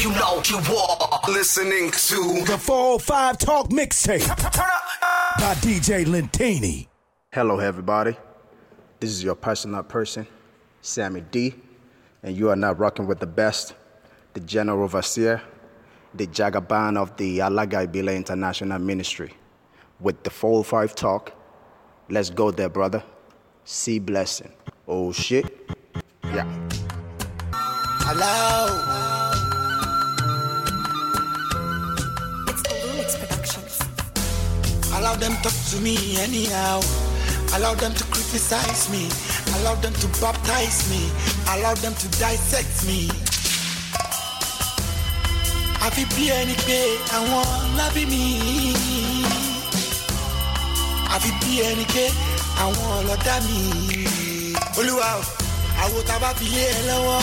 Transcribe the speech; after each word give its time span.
you 0.00 0.10
know 0.12 0.40
you 0.48 0.56
are 0.56 1.20
listening 1.28 1.90
to 1.90 2.42
the 2.46 2.56
405 2.56 3.36
Talk 3.36 3.68
Mixtape 3.68 4.26
by 5.38 5.54
DJ 5.60 6.06
Lentini. 6.06 6.86
Hello, 7.30 7.58
everybody. 7.58 8.16
This 8.98 9.10
is 9.10 9.22
your 9.22 9.34
personal 9.34 9.82
person, 9.82 10.26
Sammy 10.80 11.22
D, 11.30 11.54
and 12.22 12.34
you 12.34 12.48
are 12.48 12.56
now 12.56 12.72
rocking 12.72 13.06
with 13.06 13.20
the 13.20 13.26
best, 13.26 13.74
the 14.32 14.40
General 14.40 14.84
Overseer, 14.84 15.42
the 16.14 16.26
Jagaban 16.26 16.96
of 16.96 17.14
the 17.18 17.40
Alagai 17.40 17.86
Bila 17.92 18.16
International 18.16 18.78
Ministry, 18.78 19.34
with 20.00 20.22
the 20.22 20.30
405 20.30 20.94
Talk. 20.94 21.32
Let's 22.08 22.30
go 22.30 22.50
there, 22.50 22.70
brother. 22.70 23.02
See 23.64 23.98
blessing. 23.98 24.52
Oh 24.88 25.12
shit. 25.12 25.44
Yeah. 26.24 26.46
Hello. 27.52 28.99
Allow 35.00 35.14
them 35.16 35.32
to 35.36 35.42
talk 35.48 35.56
to 35.72 35.80
me 35.80 35.96
anyhow. 36.20 36.80
Allow 37.56 37.72
them 37.74 37.94
to 37.94 38.04
criticize 38.12 38.90
me. 38.92 39.08
Allow 39.56 39.74
them 39.76 39.94
to 39.94 40.06
baptize 40.20 40.84
me. 40.92 41.08
Allow 41.56 41.72
them 41.80 41.94
to 41.94 42.06
dissect 42.20 42.84
me. 42.86 43.08
Àfi 45.80 46.04
bí 46.14 46.28
ẹni 46.30 46.54
pé 46.66 46.78
àwọn 47.16 47.46
lábí 47.78 48.04
mi. 48.12 48.22
Àfi 51.14 51.30
bí 51.40 51.50
ẹni 51.68 51.84
pé 51.94 52.04
àwọn 52.62 52.88
ọlọ́dá 53.00 53.34
mi. 53.46 53.58
Olúwa 54.78 55.08
o, 55.20 55.22
àwo 55.82 55.98
tá 56.08 56.14
a 56.16 56.22
bá 56.22 56.30
fi 56.38 56.46
lé 56.54 56.62
ẹ 56.76 56.80
lọ́wọ́ 56.88 57.20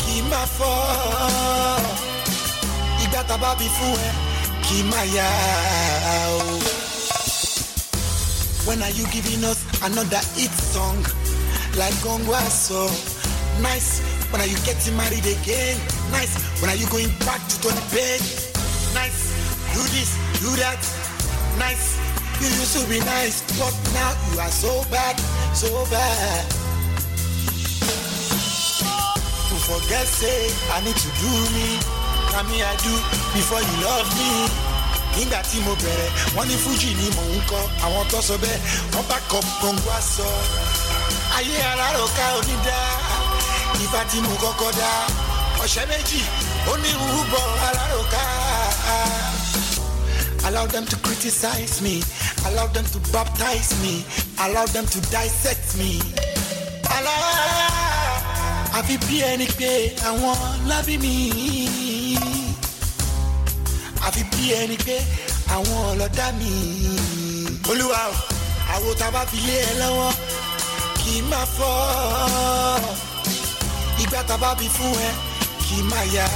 kì 0.00 0.12
í 0.18 0.22
máa 0.30 0.46
fọ́. 0.56 0.76
Ìgbà 3.04 3.20
tá 3.28 3.34
a 3.40 3.42
bá 3.42 3.50
fi 3.58 3.66
fún 3.76 3.94
ẹ 4.08 4.10
kì 4.64 4.74
í 4.80 4.82
máa. 4.90 6.71
When 8.66 8.82
are 8.82 8.90
you 8.90 9.06
giving 9.08 9.44
us 9.44 9.64
another 9.82 10.22
hit 10.34 10.50
song 10.50 11.02
like 11.76 11.94
Gongwa 12.04 12.40
so 12.48 12.86
Nice. 13.60 14.00
When 14.32 14.40
are 14.40 14.46
you 14.46 14.56
getting 14.64 14.96
married 14.96 15.26
again? 15.26 15.76
Nice. 16.10 16.32
When 16.62 16.70
are 16.70 16.76
you 16.76 16.86
going 16.88 17.10
back 17.26 17.42
to 17.48 17.60
Tony 17.60 17.82
Payne? 17.92 18.22
Nice. 18.94 19.34
Do 19.76 19.82
this, 19.92 20.16
do 20.40 20.48
that. 20.56 20.80
Nice. 21.58 22.00
You 22.40 22.48
used 22.48 22.74
to 22.80 22.88
be 22.88 22.98
nice, 23.00 23.42
but 23.58 23.74
now 23.92 24.10
you 24.32 24.40
are 24.40 24.50
so 24.50 24.82
bad, 24.90 25.18
so 25.54 25.68
bad. 25.90 26.44
To 29.46 29.54
forget, 29.68 30.06
say, 30.06 30.48
I 30.72 30.80
need 30.82 30.96
to 30.96 31.10
do 31.20 31.32
me. 31.52 31.78
Now 32.32 32.42
me 32.48 32.62
I 32.62 32.74
do 32.80 32.94
before 33.36 33.60
you 33.60 33.76
love 33.84 34.08
me. 34.16 34.71
Nígbà 35.16 35.40
tí 35.50 35.58
mo 35.66 35.72
bẹ̀rẹ̀ 35.82 36.10
wọ́n 36.36 36.46
ní 36.48 36.56
fújì 36.62 36.90
ni 37.00 37.06
mò 37.16 37.22
ń 37.36 37.40
kọ́ 37.50 37.62
àwọn 37.84 38.04
tó 38.10 38.18
sọ 38.28 38.34
bẹ́ẹ̀ 38.42 38.58
wọ́n 38.92 39.04
bá 39.10 39.18
kọ 39.30 39.38
gbòǹgbò 39.60 39.90
aṣọ. 40.00 40.28
ayé 41.36 41.56
aláròká 41.72 42.24
onídá 42.38 42.78
ìfà 43.84 44.00
tí 44.10 44.18
mo 44.26 44.32
kọ́kọ́ 44.42 44.70
dá 44.80 44.90
ọ̀sẹ̀ 45.64 45.86
méjì 45.90 46.20
ó 46.70 46.72
ní 46.82 46.90
rúbọ 47.12 47.40
aláròká. 47.68 48.22
Allow 50.44 50.66
them 50.66 50.84
to 50.86 50.96
criticize 50.96 51.80
me, 51.80 52.02
allow 52.46 52.66
them 52.74 52.84
to 52.92 52.98
baptize 53.12 53.72
me, 53.80 54.04
allow 54.40 54.66
them 54.74 54.84
to 54.86 54.98
dissect 55.14 55.76
me. 55.78 56.00
Allow 56.96 57.22
àfi 58.78 58.96
bí 59.06 59.16
ẹni 59.22 59.46
pé 59.58 59.70
àwọn 60.08 60.66
lábí 60.68 60.98
mi 60.98 61.14
àfi 64.06 64.22
bí 64.30 64.44
ẹni 64.60 64.76
pé 64.86 64.96
àwọn 65.54 65.78
ọlọ́dá 65.92 66.26
mi. 66.38 66.50
olúwa 67.70 68.00
o 68.10 68.14
àwo 68.74 68.88
tá 69.00 69.06
a 69.08 69.10
bá 69.14 69.22
fi 69.30 69.38
lé 69.48 69.56
ẹ 69.70 69.72
lọ́wọ́ 69.82 70.10
kì 71.00 71.10
í 71.18 71.22
máa 71.30 71.46
fọ́ 71.56 71.74
ìgbà 74.02 74.20
tá 74.28 74.34
a 74.34 74.40
bá 74.42 74.50
fi 74.58 74.66
fún 74.76 74.92
ẹ 75.08 75.10
kì 75.64 75.74
í 75.80 75.82
máa 75.90 76.04
yá. 76.14 76.26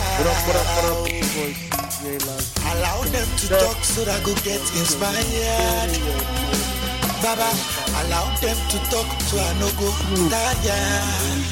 allow 2.70 3.00
them 3.14 3.28
to 3.40 3.46
talk 3.62 3.78
so 3.84 4.00
that 4.04 4.20
I 4.20 4.24
go 4.24 4.32
get 4.46 4.62
inspired. 4.80 5.92
baba 7.22 7.48
allow 8.00 8.26
them 8.42 8.58
to 8.70 8.78
talk 8.92 9.08
so 9.28 9.36
I 9.38 9.52
no 9.60 9.68
go 9.80 9.88
tired. 10.30 11.42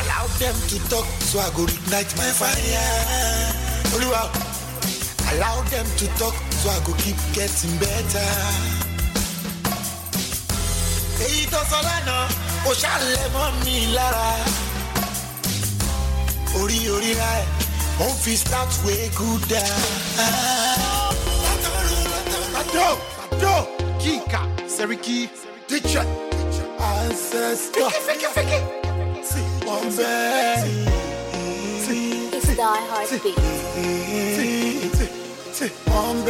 Allow 0.00 0.24
them 0.40 0.56
to 0.70 0.76
talk 0.90 1.06
so 1.28 1.38
I 1.38 1.48
go 1.56 1.62
ignite 1.64 2.12
my 2.18 2.30
fire. 2.40 3.45
Olúwa, 3.96 4.28
allow 5.32 5.62
them 5.72 5.86
to 5.96 6.06
talk 6.18 6.34
so 6.60 6.68
I 6.68 6.78
go 6.84 6.92
keep 7.00 7.16
getting 7.32 7.74
better. 7.80 8.28
Èyí 11.26 11.46
tó 11.50 11.60
sọ 11.70 11.78
lánàá, 11.88 12.28
ó 12.68 12.70
ṣàlẹ̀ 12.82 13.26
mọ́ 13.34 13.46
mi 13.64 13.76
lára. 13.96 14.28
Orí 16.60 16.78
orí 16.94 17.12
ra 17.20 17.30
ẹ̀, 17.40 17.46
ń 18.08 18.12
fi 18.22 18.32
start 18.36 18.70
wey 18.84 19.08
good 19.18 19.42
down. 19.48 19.80
Ado, 22.60 22.88
Ado, 23.32 23.54
Kika, 24.02 24.40
Seriki, 24.74 25.18
Teacher, 25.68 26.04
Ancestor. 26.90 27.90
Fiki, 28.06 28.28
Fiki, 28.36 28.58
See, 29.30 29.46
one 29.72 29.88
bẹ́ẹ̀. 29.96 30.95
It's 32.68 32.74
Die 32.74 32.86
Hard 32.90 33.22
Beat. 33.22 33.38
One 35.94 36.24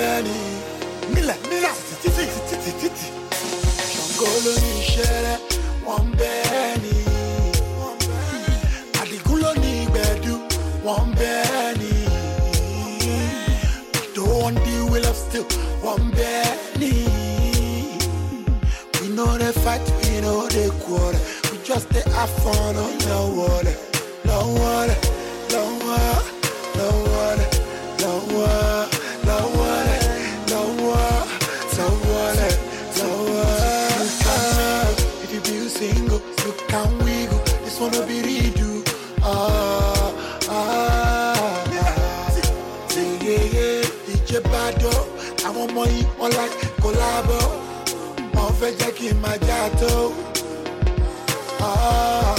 ìgbẹ́dú, 9.82 10.34
wọ́n 10.86 11.06
bẹ́ẹ̀ 11.18 11.68
ni. 11.80 11.92
Don't 14.16 14.56
the 14.64 14.76
wọ́n 15.84 16.02
bẹ́ẹ̀. 16.16 16.44
We 19.00 19.06
know 19.16 19.32
the 19.38 19.50
fight, 19.64 19.86
we 20.00 20.20
know 20.20 20.40
the. 20.84 21.18
We 21.50 21.56
just 21.64 21.86
dey 21.94 22.04
have 22.16 22.30
on 22.84 22.92
the 23.08 23.18
water. 23.38 23.76
No 24.28 24.38
water, 24.60 24.98
fẹ́ 48.60 48.72
jẹ́ 48.80 48.90
kí 48.96 49.06
n 49.12 49.16
máa 49.22 49.36
já 49.46 49.58
tó. 49.80 49.92
Wọ́n 51.60 52.35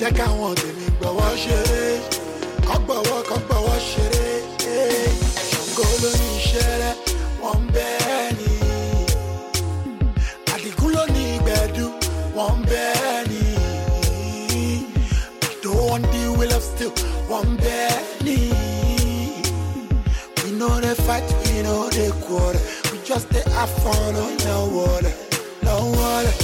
Jẹ́ 0.00 0.10
káwọn 0.18 0.52
tèmi 0.60 0.86
gbọ́wọ́ 0.98 1.30
ṣeré. 1.42 1.84
Kọ́ 2.66 2.76
gbọ́wọ́ 2.84 3.18
kọ́ 3.28 3.38
gbọ́wọ́ 3.46 3.76
ṣeré. 3.90 4.26
Ṣàngó 5.50 5.84
ló 6.02 6.10
ní 6.20 6.28
iṣẹ́ 6.38 6.68
rẹ̀, 6.82 6.94
wọ́n 7.42 7.58
ń 7.62 7.64
bẹ́ẹ̀ 7.74 8.26
ni. 8.38 8.50
Àdìgún 10.52 10.90
ló 10.96 11.02
ní 11.14 11.22
ìgbẹ́dú, 11.36 11.86
wọ́n 12.36 12.54
ń 12.58 12.60
bẹ́ẹ̀ 12.70 13.18
ni. 13.30 13.42
Don't 15.62 15.82
want 15.90 16.04
the 16.12 16.22
will 16.38 16.52
of 16.58 16.62
steel, 16.70 16.92
wọ́n 17.30 17.46
ń 17.48 17.52
bẹ́ẹ̀ 17.62 17.98
ni. 18.26 18.38
We 20.42 20.48
know 20.58 20.74
the 20.84 20.94
fight, 21.06 21.26
we 21.42 21.52
know 21.66 21.82
the 21.96 22.06
quarter. 22.24 22.62
We 22.90 22.96
just 23.08 23.26
dey 23.34 23.44
have 23.56 23.72
fun 23.82 24.14
on 24.24 24.32
the 24.44 24.56
water. 24.76 25.14
No 25.66 25.74
water, 25.98 26.34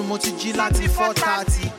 sun 0.00 0.08
mo 0.08 0.16
láti 0.56 0.88
four 0.88 1.12
thirty. 1.14 1.70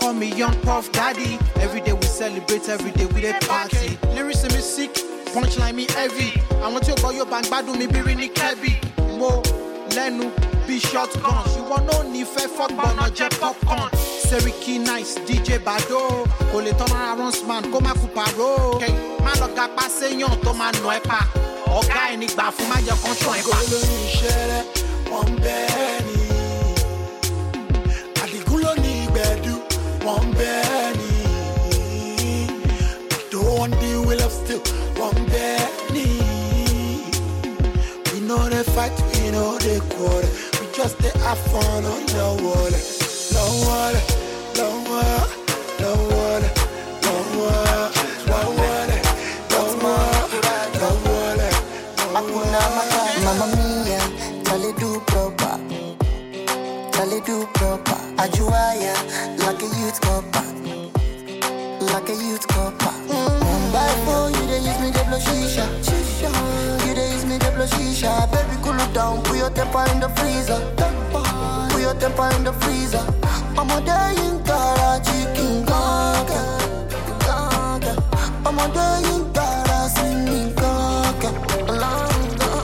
Call 0.00 0.12
me 0.14 0.34
young 0.34 0.54
puff 0.62 0.90
daddy. 0.92 1.38
Every 1.56 1.80
day 1.80 1.92
we 1.92 2.02
celebrate, 2.02 2.68
every 2.68 2.90
day 2.92 3.06
we 3.06 3.20
dey 3.20 3.32
party. 3.46 3.98
Lyrics 4.14 4.42
me 4.44 4.60
sick, 4.60 4.94
punchline 5.32 5.74
me 5.74 5.86
heavy. 5.94 6.32
Àwọn 6.62 6.80
tí 6.80 6.92
ó 6.92 6.94
gbọ́ 6.96 7.12
yóò 7.18 7.24
bá 7.30 7.40
ń 7.40 7.46
gbádùn 7.48 7.78
mi 7.78 7.86
bí 7.86 8.00
rí 8.02 8.14
ní 8.16 8.28
kẹ́bì. 8.28 8.72
Mo 9.18 9.42
lẹ́nu 9.96 10.30
bí 10.66 10.80
shotgun. 10.80 11.44
Ṣùgbọ́n 11.54 11.82
náà 11.86 12.02
ní 12.12 12.24
fẹ́ 12.24 12.48
fọ́gbọ́n 12.56 12.96
náà 12.98 13.08
jẹ́ 13.16 13.30
popcorn. 13.40 13.90
Seriki 14.28 14.78
nice 14.78 15.14
DJ 15.26 15.58
Bado 15.64 16.26
kò 16.52 16.58
lè 16.64 16.72
tán 16.78 16.88
lára 16.92 17.14
runsman 17.18 17.64
kó 17.72 17.80
má 17.80 17.92
kú 17.94 18.06
pàró. 18.14 18.78
má 19.24 19.32
lọ 19.40 19.46
gapá 19.56 19.84
séyàn 19.98 20.36
tó 20.44 20.52
máa 20.52 20.72
nà 20.72 20.90
ẹ́ 20.98 21.00
pa 21.08 21.20
ọ̀gá 21.78 22.12
ẹni 22.12 22.26
gbà 22.34 22.50
fún 22.56 22.66
má 22.70 22.76
jẹ́ 22.86 22.96
kán 23.02 23.14
ṣàn 23.22 23.36
ẹ́ 23.40 23.44
pa. 23.50 23.58
Ní 25.10 25.89
we 40.60 40.66
the 40.66 40.66
just 40.76 40.98
dey 40.98 41.10
have 41.24 41.38
fun 41.38 41.84
on 41.84 42.04
the 42.12 42.26
water. 42.44 42.82
No 43.32 43.44
water, 43.64 44.02
temper 69.70 69.92
in 69.92 70.00
the 70.00 70.08
freezer. 70.10 70.60
Put 71.70 71.80
your 71.80 71.94
temper 71.94 72.28
in 72.36 72.44
the 72.44 72.52
freezer. 72.52 73.04
I'm 73.58 73.70
a 73.70 73.80
day 73.84 74.14
in 74.26 74.42
Karachi, 74.44 75.20
Kaka. 75.66 76.40
Kaka. 77.20 77.92
I'm 78.46 78.58
a 78.58 78.66
day 78.74 79.14
in 79.14 79.32
Karachi, 79.32 80.08
King 80.26 80.54
Kaka. 80.54 81.30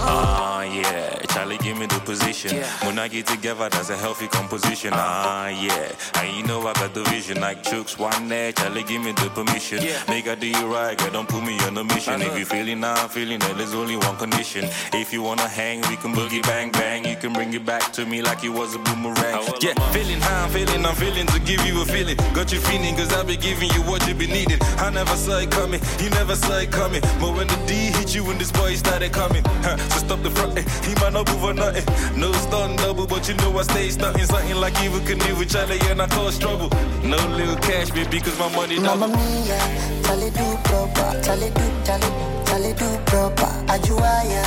Ah, 0.09 0.63
yeah. 0.63 1.19
Charlie, 1.29 1.59
give 1.59 1.79
me 1.79 1.87
the 1.87 2.01
position. 2.01 2.36
When 2.45 2.99
I 2.99 3.09
get 3.09 3.27
together, 3.27 3.69
that's 3.71 3.89
a 3.89 3.97
healthy 3.97 4.29
composition. 4.29 4.91
Ah, 4.93 5.49
yeah. 5.49 5.93
And 6.21 6.37
you 6.37 6.43
know 6.47 6.61
I 6.67 6.75
got 6.75 6.93
the 6.93 7.03
vision 7.05 7.41
like 7.41 7.63
chooks. 7.63 7.99
One 7.99 8.29
day, 8.29 8.53
Charlie, 8.53 8.83
give 8.83 9.03
me 9.03 9.13
the 9.13 9.31
permission. 9.31 9.79
Make 10.07 10.29
I 10.29 10.35
do 10.35 10.47
you 10.47 10.67
right, 10.67 10.99
girl, 10.99 11.11
don't 11.11 11.29
put 11.29 11.43
me 11.43 11.59
on 11.61 11.79
a 11.79 11.85
mission. 11.85 12.21
If 12.21 12.39
you 12.39 12.45
feeling 12.45 12.83
how 12.83 12.95
I'm 12.95 13.09
feeling, 13.09 13.39
then 13.39 13.57
there's 13.57 13.73
only 13.75 13.97
one 13.97 14.17
condition. 14.17 14.69
If 14.93 15.15
you 15.15 15.23
wanna 15.23 15.49
hang, 15.49 15.81
we 15.89 15.97
can 15.97 16.13
boogie 16.15 16.43
bang 16.43 16.71
bang. 16.73 17.07
You 17.07 17.17
can 17.17 17.33
bring 17.33 17.55
it 17.55 17.65
back 17.65 17.91
to 17.95 18.05
me 18.05 18.21
like 18.21 18.45
it 18.45 18.51
was 18.51 18.75
a 18.75 18.81
boomerang. 18.81 19.43
Yeah, 19.63 19.73
feeling 19.93 20.21
how 20.21 20.45
I'm 20.45 20.51
feeling, 20.51 20.85
I'm 20.85 20.95
feeling 20.95 21.27
to 21.29 21.41
give 21.41 21.65
you 21.67 21.81
a 21.81 21.87
feeling. 21.87 22.17
Got 22.35 22.53
you 22.53 22.61
feeling, 22.61 22.97
cause 22.97 23.13
I've 23.15 23.27
been 23.27 23.41
giving 23.41 23.71
you 23.71 23.81
what 23.89 24.07
you 24.07 24.15
be 24.15 24.27
needing. 24.27 24.59
I 24.77 24.91
never 24.91 25.17
saw 25.17 25.39
it 25.39 25.51
coming, 25.51 25.81
you 26.03 26.11
never 26.11 26.37
saw 26.37 26.59
it 26.59 26.71
coming. 26.71 27.01
But 27.19 27.33
when 27.35 27.47
the 27.47 27.57
D 27.67 27.73
hit 27.97 28.15
you, 28.15 28.25
when 28.25 28.37
this 28.37 28.53
boy 28.53 28.75
started 28.75 29.13
coming, 29.13 29.43
huh, 29.65 29.79
so 29.89 29.99
stop 30.05 30.23
the 30.23 30.31
front, 30.31 30.59
he 30.85 30.93
might 31.01 31.15
not 31.15 31.27
move 31.33 31.45
or 31.45 31.55
nothing. 31.55 31.87
No 32.21 32.26
stun 32.35 32.77
double, 32.77 33.07
but 33.07 33.29
you 33.29 33.35
know 33.37 33.59
I 33.59 33.63
stay 33.63 33.91
stunting. 33.91 34.25
Something 34.27 34.57
like 34.57 34.75
canoe 34.75 35.37
with 35.39 35.51
Charlie 35.51 35.79
and 35.91 36.03
I 36.03 36.07
cause 36.09 36.39
trouble. 36.39 36.69
No 37.03 37.17
little 37.37 37.57
cash, 37.57 37.91
baby, 37.91 38.21
cause 38.21 38.39
my 38.39 38.49
money 38.55 38.79
Mamma 38.79 39.07
double. 39.09 39.17
mia, 39.17 39.59
tale 40.03 40.31
do 40.31 40.47
proper, 40.65 41.21
tale 41.23 41.49
do, 41.51 41.67
tale, 41.85 42.11
tale 42.45 42.73
do 42.75 42.89
proper. 43.07 43.51
Ajuaya, 43.73 44.45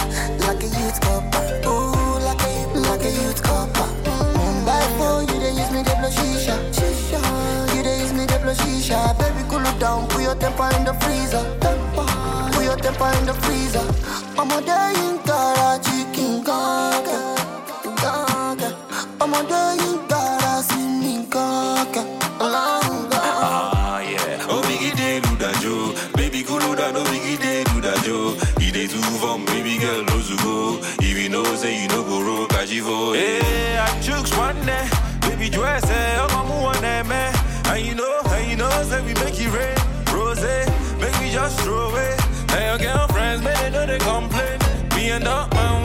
like 0.47 0.63
a 0.63 0.67
youth 0.67 0.99
copper. 1.01 1.43
Ooh, 1.67 2.19
like 2.25 2.41
a, 2.41 2.53
like 2.87 3.03
a 3.05 3.11
youth 3.11 3.41
copper. 3.43 3.87
Mm, 4.03 4.35
Mumbai 4.37 4.83
for 4.97 5.21
you, 5.33 5.39
they 5.39 5.51
use 5.51 5.71
me, 5.71 5.83
they 5.83 5.95
blow 5.99 6.09
shisha. 6.09 6.55
Shisha. 6.73 7.19
You, 7.75 7.83
they 7.83 7.99
use 8.01 8.13
me, 8.13 8.25
they 8.25 8.37
blow 8.39 8.53
shisha. 8.53 9.17
Baby, 9.19 9.47
cool 9.49 9.65
it 9.65 9.79
down, 9.79 10.07
put 10.09 10.21
your 10.23 10.35
temper 10.35 10.69
in 10.77 10.83
the 10.85 10.93
freezer. 11.01 11.43
Temper. 11.59 12.05
Put 12.53 12.63
your 12.63 12.77
temper 12.77 13.11
in 13.19 13.25
the 13.25 13.33
freezer. 13.45 13.85
I'm 14.39 14.49
a 14.51 14.61
day 14.61 14.93
in 15.05 15.19
Karachi, 15.27 15.88
complain. 43.99 44.59
Me 44.95 45.11
and 45.11 45.25
that 45.25 45.53
man 45.53 45.78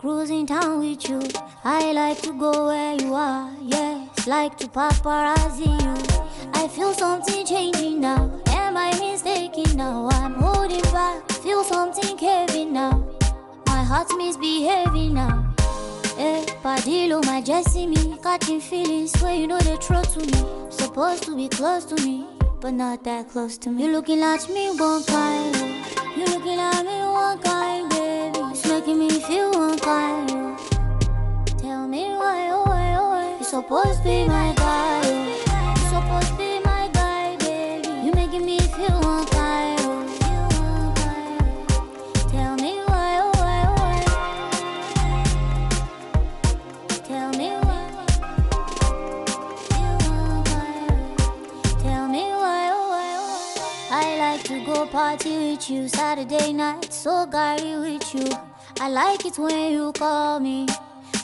Cruising 0.00 0.46
town 0.46 0.78
with 0.78 1.10
you, 1.10 1.20
I 1.62 1.92
like 1.92 2.22
to 2.22 2.32
go 2.32 2.68
where 2.68 2.94
you 2.94 3.12
are. 3.12 3.50
Yes, 3.60 4.26
like 4.26 4.56
to 4.56 4.66
paparazzi 4.66 5.66
you. 5.66 6.50
I 6.54 6.68
feel 6.68 6.94
something 6.94 7.44
changing 7.44 8.00
now. 8.00 8.40
Am 8.46 8.78
I 8.78 8.98
mistaken 8.98 9.76
now? 9.76 10.08
I'm 10.12 10.36
holding 10.36 10.80
back. 10.84 11.30
Feel 11.42 11.62
something 11.64 12.16
heavy 12.16 12.64
now. 12.64 13.06
My 13.66 13.84
heart's 13.84 14.16
misbehaving 14.16 15.12
now. 15.12 15.54
Eh, 16.16 16.46
hey, 16.46 16.46
Padillo, 16.62 17.22
my 17.26 17.42
Jessie, 17.42 17.86
me. 17.86 18.16
Catching 18.22 18.62
feelings 18.62 19.12
where 19.20 19.34
you 19.34 19.46
know 19.46 19.58
the 19.58 19.76
truth 19.76 20.14
to 20.14 20.20
me. 20.20 20.70
Supposed 20.70 21.24
to 21.24 21.36
be 21.36 21.50
close 21.50 21.84
to 21.84 21.96
me, 21.96 22.24
but 22.62 22.72
not 22.72 23.04
that 23.04 23.28
close 23.28 23.58
to 23.58 23.70
me. 23.70 23.82
You're 23.84 23.92
looking 23.92 24.22
at 24.22 24.48
me 24.48 24.70
one 24.70 25.02
time. 25.04 25.52
You're 26.16 26.28
looking 26.28 26.58
at 26.58 26.86
me 26.86 27.09
Give 28.86 28.96
me 28.96 29.10
feel 29.10 29.54
on 29.56 29.76
fire. 29.78 30.56
Tell 31.58 31.86
me 31.86 32.04
why, 32.16 32.48
oh 32.50 32.64
why, 32.66 32.94
oh 32.98 33.08
why. 33.10 33.30
You're 33.34 33.44
supposed 33.44 33.98
to 33.98 34.04
be 34.04 34.26
my 34.26 34.52
guy. 34.56 35.06
You're 35.06 35.90
supposed 35.90 36.28
to 36.28 36.34
be 36.36 36.60
my 36.64 36.88
guy, 36.92 37.36
baby. 37.36 37.88
You 38.06 38.12
making 38.12 38.44
me 38.46 38.58
feel 38.58 38.94
on 39.04 39.26
fire. 39.26 39.76
Tell 42.30 42.56
me 42.56 42.80
why, 42.86 43.20
oh 43.22 43.30
why, 43.36 43.64
oh 43.68 43.74
why. 43.80 44.04
Tell 47.06 47.30
me 47.38 47.50
oh, 47.52 47.60
why. 47.68 47.86
Tell 51.82 52.08
me 52.08 52.24
why, 52.32 52.70
oh 52.72 52.88
why, 52.88 53.08
oh 53.18 53.28
why. 53.90 54.04
I 54.04 54.16
like 54.18 54.42
to 54.44 54.64
go 54.64 54.86
party 54.86 55.36
with 55.52 55.70
you 55.70 55.86
Saturday 55.86 56.52
night, 56.52 56.92
so 56.92 57.26
gary 57.26 57.76
with 57.78 58.14
you. 58.14 58.49
I 58.82 58.88
like 58.88 59.26
it 59.26 59.38
when 59.38 59.72
you 59.72 59.92
call 59.92 60.40
me 60.40 60.66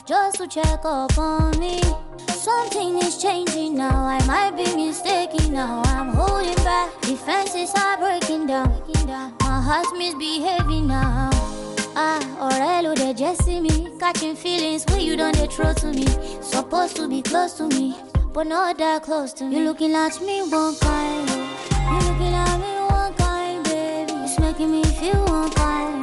just 0.05 0.37
to 0.37 0.47
check 0.47 0.85
up 0.85 1.17
on 1.17 1.57
me. 1.57 1.81
Something 2.29 2.99
is 2.99 3.19
changing 3.19 3.75
now, 3.75 4.05
I 4.05 4.23
might 4.27 4.55
be 4.55 4.75
mistaken 4.75 5.53
now. 5.53 5.81
I'm 5.87 6.09
holding 6.09 6.53
back, 6.63 7.01
defenses 7.01 7.73
are 7.75 7.97
breaking 7.97 8.45
down. 8.45 8.79
My 9.41 9.59
heart's 9.59 9.91
misbehaving 9.93 10.85
now. 10.85 11.31
Ah, 11.95 12.21
Orello, 12.39 12.95
they 12.95 13.15
just 13.15 13.43
see 13.43 13.59
me. 13.59 13.89
Catching 13.99 14.35
feelings 14.35 14.85
when 14.89 15.01
you 15.01 15.17
done 15.17 15.33
they 15.33 15.47
throw 15.47 15.73
to 15.73 15.87
me. 15.87 16.05
Supposed 16.43 16.95
to 16.97 17.07
be 17.07 17.23
close 17.23 17.53
to 17.53 17.67
me, 17.69 17.95
but 18.33 18.45
not 18.45 18.77
that 18.77 19.01
close 19.01 19.33
to 19.33 19.45
me. 19.45 19.57
You 19.57 19.63
looking 19.65 19.95
at 19.95 20.21
me 20.21 20.43
one 20.43 20.75
kind, 20.75 21.27
You're 21.89 22.13
looking 22.13 22.35
at 22.35 22.57
me 22.59 22.73
one 22.93 23.13
kind, 23.15 23.63
baby. 23.63 24.13
It's 24.13 24.37
making 24.37 24.69
me 24.69 24.83
feel 24.83 25.25
one 25.25 25.49
kind. 25.53 25.96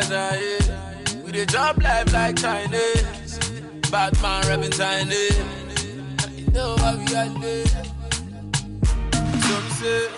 Fẹ́ 0.00 0.08
sáyé. 0.10 0.52
Eh. 0.58 1.24
We 1.24 1.32
dey 1.32 1.46
chop 1.46 1.76
life 1.82 2.12
like 2.12 2.36
Chinese. 2.36 3.38
Batman 3.90 4.40
rapping 4.48 4.70
Chinese. 4.80 5.38
Eh. 5.38 5.44
You 6.38 6.46
know 6.52 6.76
how 6.82 6.96
we 6.96 7.14
are 7.20 7.28
there. 7.42 7.66
So 9.44 9.54
me 9.64 9.70
say, 9.80 10.08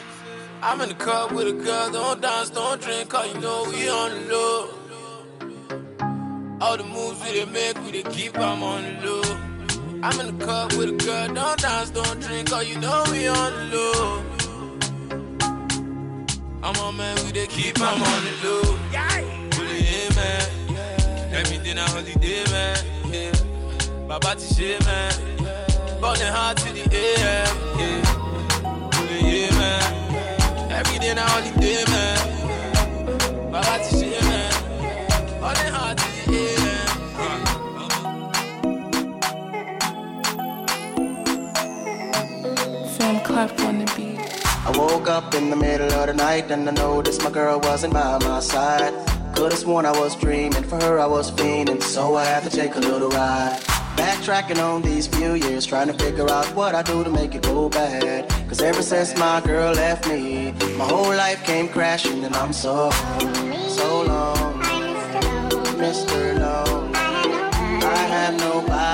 I'm 0.63 0.81
in 0.81 0.89
the 0.91 0.95
club 0.95 1.33
with 1.33 1.49
a 1.49 1.53
girl. 1.53 1.91
Don't 1.91 2.21
dance, 2.21 2.51
don't 2.51 2.81
drink, 2.81 3.09
cause 3.09 3.27
you 3.33 3.41
know 3.41 3.65
we 3.69 3.89
on 3.89 4.11
the 4.11 4.23
low. 4.33 4.69
All 6.61 6.77
the 6.77 6.85
moves 6.85 7.19
we 7.25 7.31
dey 7.33 7.45
make, 7.57 7.77
we 7.85 7.91
dey 7.97 8.03
keep 8.17 8.39
'em 8.39 8.63
on 8.63 8.83
the 8.85 8.93
low. 9.07 9.23
I'm 10.05 10.17
in 10.21 10.27
the 10.39 10.45
club 10.45 10.73
with 10.73 10.91
a 10.95 10.97
girl. 11.07 11.27
Don't 11.39 11.59
dance, 11.61 11.91
don't 11.91 12.19
drink, 12.21 12.51
cause 12.51 12.67
you 12.71 12.79
know 12.85 13.05
we 13.11 13.21
on 13.29 13.53
the 13.71 13.77
low. 13.77 14.23
I'm 16.65 16.77
on 16.85 16.97
man, 16.97 17.17
we 17.25 17.33
dey 17.39 17.47
keep 17.57 17.77
'em 17.81 18.03
on 18.11 18.21
the 18.27 18.35
low. 18.45 18.79
Yeah, 18.93 19.09
man. 19.09 19.12
Everything 21.43 21.77
a 21.77 21.83
holiday, 21.83 22.45
man. 22.53 22.79
Yeah. 23.11 23.33
Baba 24.07 24.37
ti 24.39 24.47
ṣe, 24.55 24.79
man. 24.87 25.13
Burning 26.01 26.33
hard 26.37 26.57
to 26.59 26.69
the 26.73 26.85
AM. 27.03 27.55
Yeah. 27.81 28.01
Really, 29.11 29.43
yeah, 29.43 29.59
man. 29.59 29.91
Everything 30.71 31.19
a 31.19 31.21
holiday, 31.23 31.83
man. 31.91 32.19
Baba 33.51 33.75
ti 33.83 33.91
ṣe, 33.99 34.11
man. 34.29 34.55
Burning 35.43 35.73
hard 35.75 35.99
to 35.99 36.09
the 36.15 36.23
AM. 36.39 36.91
Sam 42.95 43.17
on 43.67 43.75
the 43.81 43.87
beat. 43.97 44.23
I 44.65 44.71
woke 44.79 45.09
up 45.09 45.35
in 45.35 45.51
the 45.51 45.57
middle 45.57 45.93
of 45.93 46.07
the 46.07 46.15
night 46.15 46.53
and 46.53 46.69
I 46.69 46.73
noticed 46.73 47.25
my 47.25 47.31
girl 47.31 47.59
wasn't 47.59 47.95
by 47.95 48.19
my 48.19 48.39
side. 48.39 49.12
Could've 49.43 49.59
sworn 49.59 49.87
I 49.87 49.91
was 49.99 50.15
dreaming, 50.15 50.63
for 50.63 50.77
her 50.77 51.01
I 51.01 51.07
was 51.07 51.33
fiending, 51.33 51.83
so 51.83 52.15
I 52.15 52.25
had 52.25 52.45
to 52.45 52.49
take 52.49 52.77
a 52.77 52.79
little 52.79 53.09
ride. 53.09 53.59
Backtracking 53.97 54.63
on 54.63 54.83
these 54.83 55.09
few 55.09 55.35
years, 55.35 55.67
trying 55.67 55.89
to 55.89 55.95
figure 55.95 56.31
out 56.31 56.47
what 56.55 56.77
I 56.77 56.83
do 56.83 57.03
to 57.03 57.11
make 57.11 57.35
it 57.35 57.43
go 57.43 57.69
bad. 57.69 58.29
Cause 58.49 58.63
ever 58.63 58.83
since 58.83 59.19
my 59.19 59.41
girl 59.41 59.73
left 59.73 60.07
me, 60.07 60.53
my 60.79 60.85
whole 60.85 61.09
life 61.09 61.43
came 61.43 61.69
crashing 61.69 62.23
and 62.23 62.37
I'm 62.37 62.53
so, 62.53 62.91
so 63.67 64.03
long. 64.03 64.63
Mr. 65.83 66.39
Lone, 66.39 66.95
I 66.95 67.97
have 68.15 68.39
nobody 68.39 68.92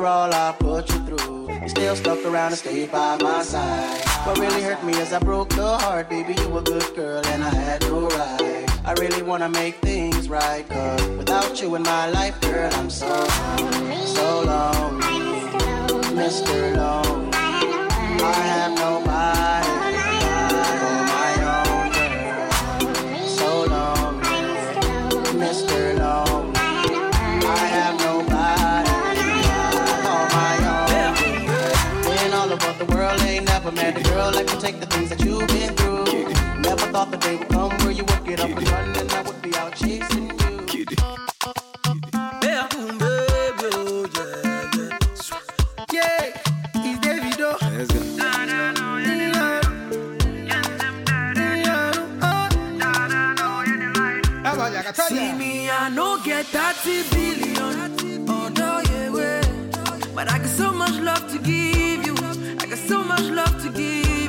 After 0.00 0.08
all 0.08 0.32
I 0.32 0.52
put 0.52 0.88
you 0.88 0.98
through, 1.04 1.60
you 1.60 1.68
still 1.68 1.94
stuck 1.94 2.24
around 2.24 2.52
and 2.52 2.56
stayed 2.56 2.90
by 2.90 3.18
my 3.20 3.42
side. 3.42 4.00
What 4.24 4.38
really 4.38 4.62
hurt 4.62 4.82
me 4.82 4.94
is 4.94 5.12
I 5.12 5.18
broke 5.18 5.54
your 5.54 5.78
heart, 5.78 6.08
baby. 6.08 6.32
You 6.40 6.48
were 6.48 6.60
a 6.60 6.62
good 6.62 6.96
girl 6.96 7.22
and 7.26 7.44
I 7.44 7.50
had 7.50 7.82
no 7.82 8.08
right. 8.08 8.86
I 8.86 8.94
really 8.94 9.22
wanna 9.22 9.50
make 9.50 9.74
things 9.82 10.30
right, 10.30 10.66
cause 10.66 11.06
without 11.18 11.60
you 11.60 11.74
in 11.74 11.82
my 11.82 12.08
life, 12.08 12.40
girl, 12.40 12.72
I'm 12.76 12.88
so, 12.88 13.08
lonely. 13.08 14.06
so 14.06 14.40
lonely. 14.40 15.06
Mr. 16.16 16.74
Lonely. 16.78 17.36
I 17.36 18.32
have 18.54 18.78
nobody 18.78 18.99
take 34.60 34.78
the 34.78 34.86
things 34.86 35.08
that 35.08 35.20
you've 35.24 35.48
been 35.48 35.74
through. 35.74 36.04
Never 36.60 36.86
thought 36.92 37.10
the 37.10 37.16
day 37.16 37.36
would 37.36 37.48
come 37.48 37.70
where 37.78 37.92
you 37.92 38.04
would 38.04 38.24
get 38.26 38.40
up 38.40 38.50
and 38.50 38.68
run 38.68 38.96
and 38.98 39.12
I 39.12 39.22
would 39.22 39.40
be 39.40 39.54
out 39.56 39.74
chasing 39.74 40.28
you. 40.74 40.84
Yeah, 42.42 42.68
it's 47.80 47.94
Let's 54.84 55.08
go. 55.08 55.14
See 55.16 55.32
me, 55.32 55.70
I 55.70 55.88
no 55.88 56.18
get 56.22 56.44
30 56.46 57.02
billion. 57.10 58.28
Oh, 58.28 58.48
no, 58.48 58.82
yeah, 58.90 59.10
way. 59.10 59.40
But 60.14 60.30
I 60.30 60.38
got 60.38 60.48
so 60.48 60.72
much 60.72 60.98
love 60.98 61.30
to 61.32 61.38
give 61.38 62.04
you. 62.04 62.14
I 62.58 62.66
got 62.66 62.78
so 62.78 63.02
much 63.04 63.22
love 63.22 63.62
to 63.62 63.70
give 63.70 64.19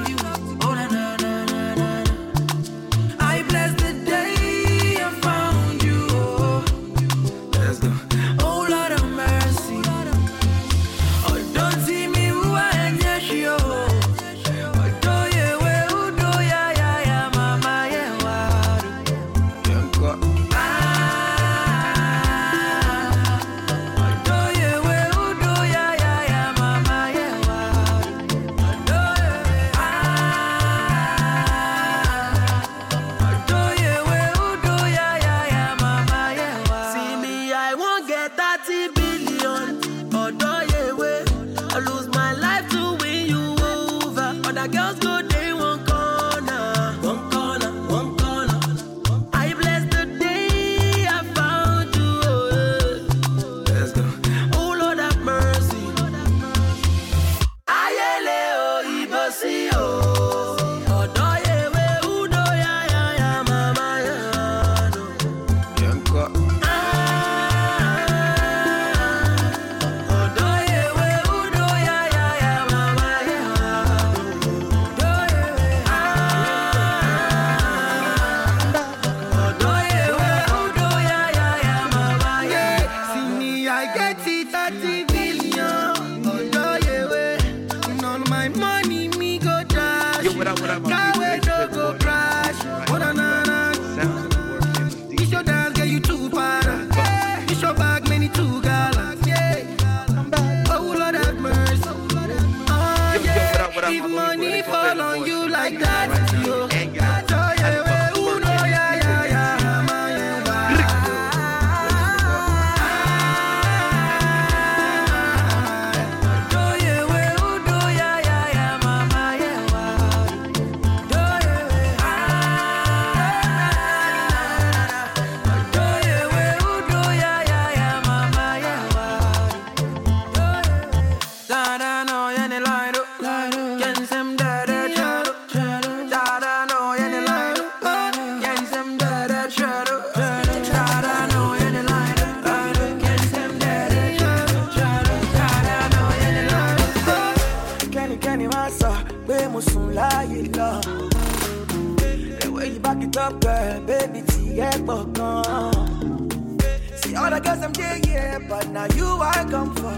but 154.91 155.13
gone. 155.13 156.59
See 156.97 157.15
all 157.15 157.29
the 157.29 157.39
girls 157.39 157.59
them 157.61 157.71
there, 157.73 157.97
yeah, 158.07 158.39
but 158.49 158.67
now 158.69 158.87
you 158.97 159.07
I 159.21 159.45
come 159.49 159.73
for. 159.75 159.95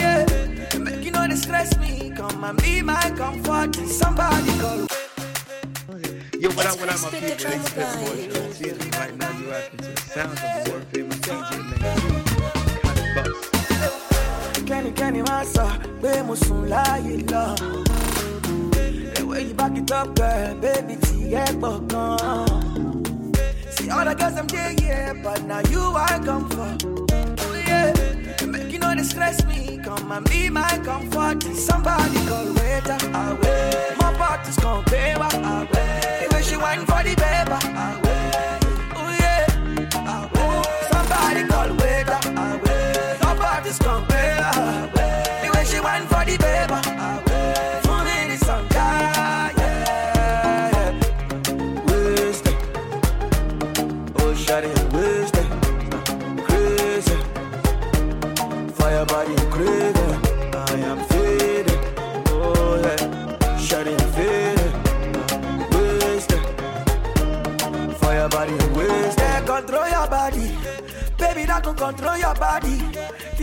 Yeah, 0.00 0.24
make 0.78 1.04
you 1.04 1.10
know 1.10 1.26
they 1.26 1.34
stress 1.34 1.76
me. 1.78 2.12
Come 2.14 2.44
and 2.44 2.56
be 2.62 2.82
my 2.82 3.10
comfort. 3.16 3.74
Somebody 3.74 4.52
call. 4.62 4.86
Yo, 6.38 6.48
what 6.50 6.66
up, 6.66 6.78
what 6.78 6.88
up, 6.90 7.00
my 7.02 7.10
people? 7.10 7.52
It's 7.54 7.70
Boy 7.74 8.30
Show 8.32 8.52
season. 8.52 8.90
Right 8.90 9.16
now, 9.16 9.32
you're 9.38 9.50
rocking 9.50 9.78
to 9.78 9.90
the 9.90 10.00
sounds 10.14 10.40
of 10.44 10.48
the 10.64 10.70
world 10.70 10.86
famous 10.92 11.18
DJ 11.18 11.50
named 14.54 14.66
Kenny 14.68 14.92
Kenny 14.92 15.22
Massa, 15.22 15.66
pé 16.02 16.22
mo 16.22 16.34
sùn 16.36 16.68
láàyè 16.70 17.16
lọ. 17.32 17.44
The 19.14 19.22
way 19.26 19.42
you 19.48 19.54
back 19.54 19.76
it 19.76 19.90
up, 19.90 20.14
girl, 20.14 20.54
baby, 20.62 20.94
tiẹ̀ 21.02 21.50
pọ̀ 21.60 21.80
gan. 21.90 22.67
See 23.78 23.90
all 23.90 24.04
the 24.04 24.12
girls 24.12 24.36
I'm 24.36 24.46
there, 24.48 24.72
yeah, 24.82 25.12
but 25.22 25.44
now 25.44 25.60
you 25.70 25.80
I 25.94 26.18
come 26.24 26.50
for. 26.50 26.76
Yeah, 27.56 27.92
make 28.44 28.72
you 28.72 28.80
know 28.80 28.92
they 28.92 29.04
stress 29.04 29.44
me. 29.46 29.78
Come 29.84 30.10
and 30.10 30.28
be 30.28 30.50
my 30.50 30.80
comfort. 30.84 31.44
Somebody 31.54 32.18
call 32.26 32.52
waiter, 32.54 32.98
away. 33.14 33.94
My 34.00 34.12
party's 34.18 34.56
gon' 34.56 34.82
pay, 34.84 35.12
away. 35.12 36.26
The 36.28 36.34
way 36.34 36.42
she 36.42 36.56
wine 36.56 36.84
for 36.86 37.04
the 37.04 37.14
paper. 37.14 37.58
Oh 37.62 38.07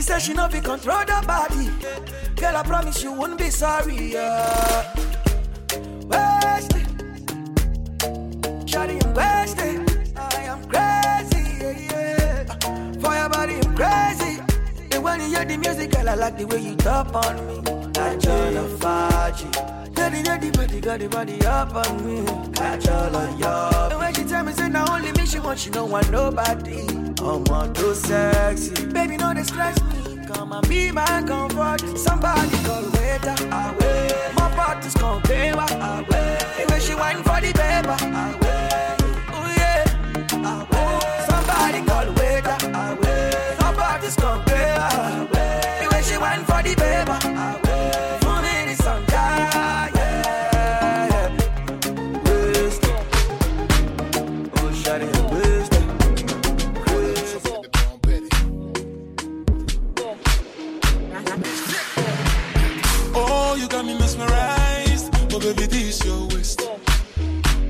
said 0.06 0.20
she 0.20 0.34
know 0.34 0.48
fi 0.48 0.60
control 0.60 1.04
the 1.06 1.24
body. 1.26 1.70
Girl, 2.36 2.56
I 2.56 2.64
promise 2.64 3.02
you 3.02 3.12
won't 3.12 3.40
be 3.40 3.50
sorry. 3.50 4.14
Yeah. 4.14 4.94
Wasted. 6.12 6.86
Shawty, 8.70 9.04
I'm 9.04 9.14
wasted. 9.16 9.78
I 10.16 10.42
am 10.52 10.62
crazy, 10.70 11.44
yeah, 11.60 11.90
yeah. 11.90 12.92
For 13.02 13.16
your 13.16 13.30
body, 13.30 13.56
I'm 13.66 13.76
crazy. 13.76 14.42
And 14.92 15.04
when 15.04 15.22
you 15.22 15.28
hear 15.28 15.46
the 15.46 15.58
music, 15.58 15.92
girl, 15.92 16.10
I 16.10 16.14
like 16.14 16.38
the 16.38 16.46
way 16.46 16.60
you 16.60 16.76
top 16.76 17.16
on 17.16 17.36
me. 17.48 17.56
Like 17.98 18.28
all 18.28 18.58
of 18.58 18.80
Faji. 18.80 19.96
Daddy, 19.96 20.22
daddy, 20.22 20.52
body, 20.52 20.82
got 20.82 21.00
the 21.00 21.08
body 21.10 21.42
up 21.48 21.74
on 21.74 22.06
me. 22.06 22.52
Catch 22.54 22.88
all 22.90 23.16
of 23.16 23.40
y'all. 23.40 23.92
And 23.92 24.00
when 24.00 24.14
she 24.14 24.24
tell 24.24 24.44
me, 24.44 24.54
say, 24.54 24.70
now 24.70 24.86
only 24.94 25.12
me, 25.14 25.26
she 25.26 25.40
want, 25.40 25.58
she 25.58 25.72
don't 25.72 25.90
want 25.90 26.12
nobody. 26.12 26.86
I'm 27.26 27.44
on 27.48 27.74
too 27.74 27.96
sexy. 27.96 28.86
Baby, 28.86 29.18
no, 29.18 29.34
they 29.34 29.44
me. 30.62 30.68
Be 30.70 30.92
my 30.92 31.24
comfort. 31.28 31.82
Somebody 31.98 32.58
call 32.64 32.84
waiter, 32.92 33.36
away. 33.52 34.10
My 34.36 34.50
party's 34.56 34.94
gon' 34.96 35.22
pay, 35.22 35.50
away. 35.50 36.38
The 36.58 36.66
way 36.70 36.80
she 36.80 36.96
wine 36.96 37.24
for 37.24 37.42
the 37.42 37.52
paper, 37.54 37.98
away. 38.26 39.06
Oh. 40.74 41.00
Somebody 41.30 41.82
call 41.86 42.08
waiter, 42.14 42.58
away. 42.74 43.32
Somebody's 43.60 44.16
gon' 44.16 44.44
pay, 44.46 44.76
away. 44.76 45.62
The 45.82 45.90
way 45.92 46.02
she 46.02 46.18
wine 46.18 46.44
for 46.46 46.62
the 46.64 46.76
paper, 46.76 47.20
away. 47.26 47.65
Baby, 65.54 65.68
this 65.68 66.04
your 66.04 66.28
waist. 66.30 66.62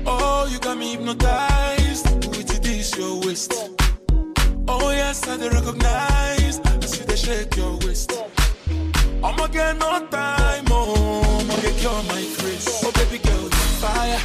Oh, 0.06 0.48
you 0.50 0.58
got 0.58 0.78
me 0.78 0.92
hypnotized. 0.92 2.06
With 2.28 2.62
this 2.62 2.96
your 2.96 3.20
waist. 3.20 3.52
Oh, 4.66 4.90
yes, 4.90 5.26
I 5.28 5.36
dey 5.36 5.48
recognize. 5.50 6.60
I 6.60 6.80
see 6.86 7.04
they 7.04 7.16
shake 7.16 7.56
your 7.56 7.76
waist. 7.84 8.12
I'ma 9.22 9.46
get 9.48 9.76
no 9.78 10.06
time, 10.08 10.64
oh, 10.70 11.38
I'ma 11.40 11.56
get 11.60 11.76
cure 11.76 12.02
my 12.04 12.22
grace. 12.38 12.82
Oh, 12.84 12.92
baby 12.92 13.18
girl, 13.22 13.42
you're 13.42 13.76
fire. 13.82 14.20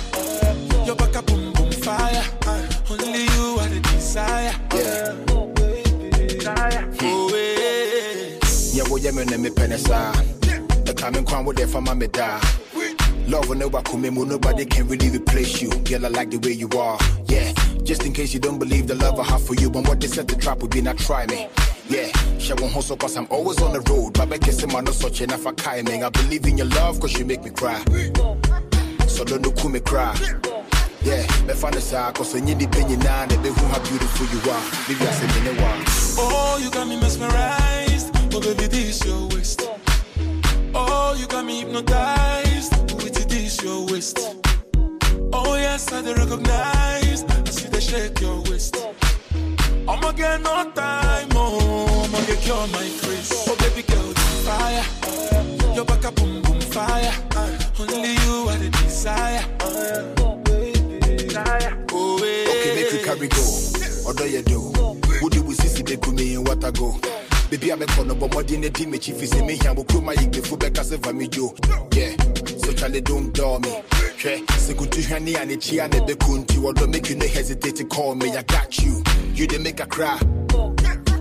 Your 0.86 0.96
back 0.96 1.16
up, 1.16 1.26
boom, 1.26 1.52
boom, 1.54 1.72
fire. 1.72 2.24
Uh, 2.46 2.68
only 2.90 3.24
you 3.24 3.58
are 3.60 3.68
the 3.68 3.80
desire. 3.92 4.54
Yeah. 4.74 5.16
Oh, 5.30 5.52
yeah. 7.34 8.38
Yeah, 8.74 8.84
well, 8.90 9.00
yeah, 9.00 9.12
me 9.12 9.26
me 9.26 9.50
penesa. 9.50 10.14
The 10.86 10.94
coming 10.94 11.26
crown 11.26 11.46
with 11.46 11.70
for 11.70 11.82
my 11.82 11.94
da. 12.08 12.40
Love 13.28 13.50
will 13.50 13.56
never 13.56 13.82
come 13.82 14.06
in, 14.06 14.16
nobody 14.16 14.66
can 14.66 14.88
really 14.88 15.10
replace 15.10 15.62
you. 15.62 15.70
Girl, 15.70 16.06
I 16.06 16.10
like 16.10 16.32
the 16.32 16.38
way 16.38 16.52
you 16.52 16.70
are. 16.78 16.98
Yeah, 17.28 17.54
just 17.84 18.06
in 18.06 18.14
case 18.14 18.34
you 18.34 18.40
don't 18.40 18.60
believe 18.60 18.88
the 18.88 18.96
love 18.96 19.20
I 19.20 19.24
have 19.24 19.46
for 19.46 19.56
you, 19.56 19.70
but 19.70 19.88
what 19.88 20.00
they 20.02 20.08
said 20.08 20.28
the 20.28 20.36
trap 20.36 20.60
would 20.62 20.72
be 20.72 20.82
not 20.82 20.98
try 20.98 21.26
me. 21.28 21.48
Yeah, 21.88 22.12
she 22.40 22.54
won't 22.54 22.74
hustle 22.74 22.98
cause 22.98 23.18
I'm 23.18 23.28
always 23.30 23.62
on 23.62 23.74
the 23.74 23.82
road. 23.82 24.14
But 24.14 24.32
I 24.32 24.38
guess 24.38 24.64
I'm 24.64 24.86
such 24.88 25.22
enough 25.22 25.42
for 25.42 25.54
I 26.04 26.10
believe 26.10 26.46
in 26.46 26.58
your 26.58 26.68
love 26.68 27.00
cause 27.00 27.18
you 27.18 27.26
make 27.26 27.44
me 27.44 27.50
cry. 27.50 27.80
So 29.08 29.26
don't 29.26 29.42
do 29.42 29.70
me 29.70 29.80
cry. 29.82 30.16
Yeah, 31.04 31.26
me 31.46 31.54
find 31.54 31.74
the 31.74 31.82
side 31.82 32.16
cause 32.16 32.34
when 32.34 32.48
you 32.48 32.56
depend 32.56 32.92
on 33.06 33.32
it, 33.32 33.40
who 33.40 33.66
how 33.68 33.80
beautiful 33.84 34.26
you 34.28 34.52
are. 34.52 34.64
Maybe 34.88 35.06
I 35.06 35.12
say 35.12 35.28
me. 35.42 35.58
Oh, 36.18 36.60
you 36.62 36.70
got 36.72 36.88
me 36.88 37.00
mesmerized. 37.00 38.16
Oh, 38.34 38.40
baby, 38.40 38.68
this 38.68 39.06
your 39.06 39.28
waist. 39.30 39.68
Oh, 40.74 41.16
you 41.20 41.28
got 41.28 41.44
me 41.46 41.60
hypnotized. 41.60 42.81
Your 43.64 43.86
waist. 43.86 44.18
Oh, 45.34 45.56
yes, 45.56 45.92
I 45.94 46.02
dey 46.02 46.14
recognize. 46.14 47.24
I 47.24 47.44
see 47.50 47.68
they 47.70 47.80
shake 47.80 48.20
your 48.20 48.42
waist. 48.44 48.76
I'ma 49.88 50.12
get 50.14 50.42
no 50.42 50.72
time, 50.74 51.30
oh, 51.36 52.04
I'ma 52.06 52.26
get 52.26 52.40
cure 52.42 52.68
my 52.68 52.90
grace. 53.02 53.46
Oh, 53.48 53.56
baby 53.58 53.84
girl, 53.84 54.14
fire. 54.46 54.84
Your 55.76 55.86
back 55.86 56.06
up, 56.06 56.16
boom, 56.16 56.42
boom, 56.42 56.60
fire. 56.62 57.14
Only 57.80 58.14
you 58.24 58.50
are 58.50 58.58
the 58.58 58.70
desire. 58.84 59.44
Oh, 59.62 60.42
Okay, 61.94 62.76
make 62.76 62.92
you 62.94 63.00
carry 63.06 63.28
go. 63.28 64.10
Odo 64.10 64.24
you 64.26 64.42
do. 64.42 64.60
Would 65.22 65.36
you 65.36 65.44
sisi 65.54 65.84
be 65.86 65.98
kumi 65.98 66.34
in 66.34 66.44
what 66.44 66.64
I 66.64 66.72
go? 66.72 67.00
Baby, 67.52 67.74
I'm 67.74 67.82
a 67.82 67.86
corner, 67.88 68.16
but 68.16 68.32
more 68.32 68.44
than 68.44 68.64
a 68.64 68.70
team, 68.70 68.98
chief 68.98 69.22
is 69.22 69.36
in 69.36 69.46
me. 69.46 69.60
I'm 69.68 69.78
a 69.78 69.84
crew, 69.84 70.00
my 70.00 70.16
yig 70.16 70.32
before 70.32 70.58
back 70.58 70.78
as 70.78 70.90
a 70.94 70.98
family 70.98 71.28
Joe. 71.28 71.54
Yeah, 71.92 72.16
so 72.46 72.72
Charlie 72.72 73.02
don't 73.02 73.34
door 73.34 73.60
me. 73.60 73.84
She, 74.16 74.46
so 74.48 74.74
good 74.74 74.90
to 74.94 75.04
honey 75.04 75.36
and 75.36 75.52
it's 75.52 75.68
here 75.68 75.84
and 75.84 75.92
the 75.92 76.16
kunti. 76.16 76.60
Or 76.60 76.74
don't 76.74 76.92
make 76.92 77.10
you 77.10 77.18
no 77.18 77.28
hesitate 77.28 77.76
to 77.76 77.84
call 77.84 78.16
me. 78.16 78.32
I 78.38 78.44
got 78.44 78.80
you. 78.80 79.04
You 79.34 79.48
didn't 79.48 79.64
make 79.64 79.82
a 79.82 79.86
cry. 79.86 80.18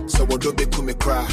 So 0.07 0.23
what 0.23 0.39
don't 0.39 0.57
make 0.57 0.81
me 0.81 0.93
cry. 0.93 1.27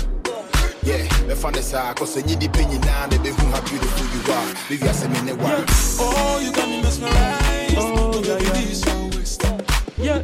Yeah, 0.82 1.04
me 1.28 1.34
find 1.36 1.54
the 1.54 1.62
side, 1.62 1.94
cause 1.94 2.18
I 2.18 2.26
need 2.26 2.40
the 2.40 2.46
opinion 2.46 2.80
now, 2.80 3.06
baby, 3.06 3.28
who 3.28 3.46
how 3.52 3.60
beautiful 3.60 4.04
you 4.04 4.34
are. 4.34 4.54
Baby, 4.68 4.88
I 4.88 4.92
say 4.92 5.06
me 5.06 5.20
ne 5.22 5.32
one. 5.34 5.64
Oh, 6.00 6.40
you 6.42 6.52
got 6.52 6.68
me 6.68 6.82
mesmerized. 6.82 7.76
Oh, 7.78 8.20
baby, 8.20 8.44
this 8.66 8.84
your 8.84 9.10
waist. 9.10 9.44
Yeah. 9.96 10.22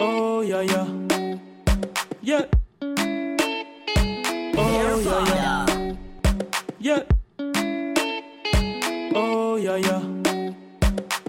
Oh 0.00 0.40
yeah 0.40 0.62
yeah. 0.62 1.03
Yeah. 2.24 2.46
Oh 4.56 4.96
yeah 5.04 5.24
yeah. 5.34 5.66
Yeah. 6.80 7.02
Oh 9.14 9.56
yeah 9.56 9.76
yeah. 9.76 10.00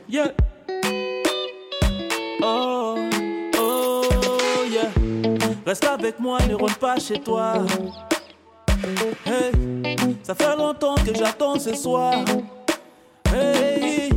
Yeah. 0.08 0.32
Oh 2.42 3.10
oh 3.58 4.66
yeah. 4.72 4.90
Reste 5.66 5.84
avec 5.84 6.18
moi, 6.18 6.40
ne 6.48 6.56
rentre 6.56 6.80
pas 6.80 6.98
chez 6.98 7.20
toi. 7.20 7.56
Hey, 9.26 9.52
ça 10.24 10.34
fait 10.34 10.56
longtemps 10.56 10.96
que 10.96 11.14
j'attends 11.14 11.60
ce 11.60 11.76
soir. 11.76 12.24
Hey, 13.34 14.10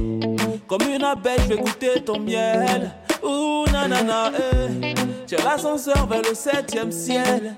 comme 0.69 0.83
une 0.83 1.03
abeille, 1.03 1.41
je 1.41 1.49
vais 1.55 1.57
goûter 1.59 2.01
ton 2.05 2.21
miel. 2.21 2.93
Ouh, 3.25 3.65
nanana, 3.73 4.31
hey. 4.31 4.95
J'ai 5.29 5.37
l'ascenseur 5.37 6.07
vers 6.07 6.23
le 6.23 6.35
septième 6.35 6.91
ciel. 6.91 7.55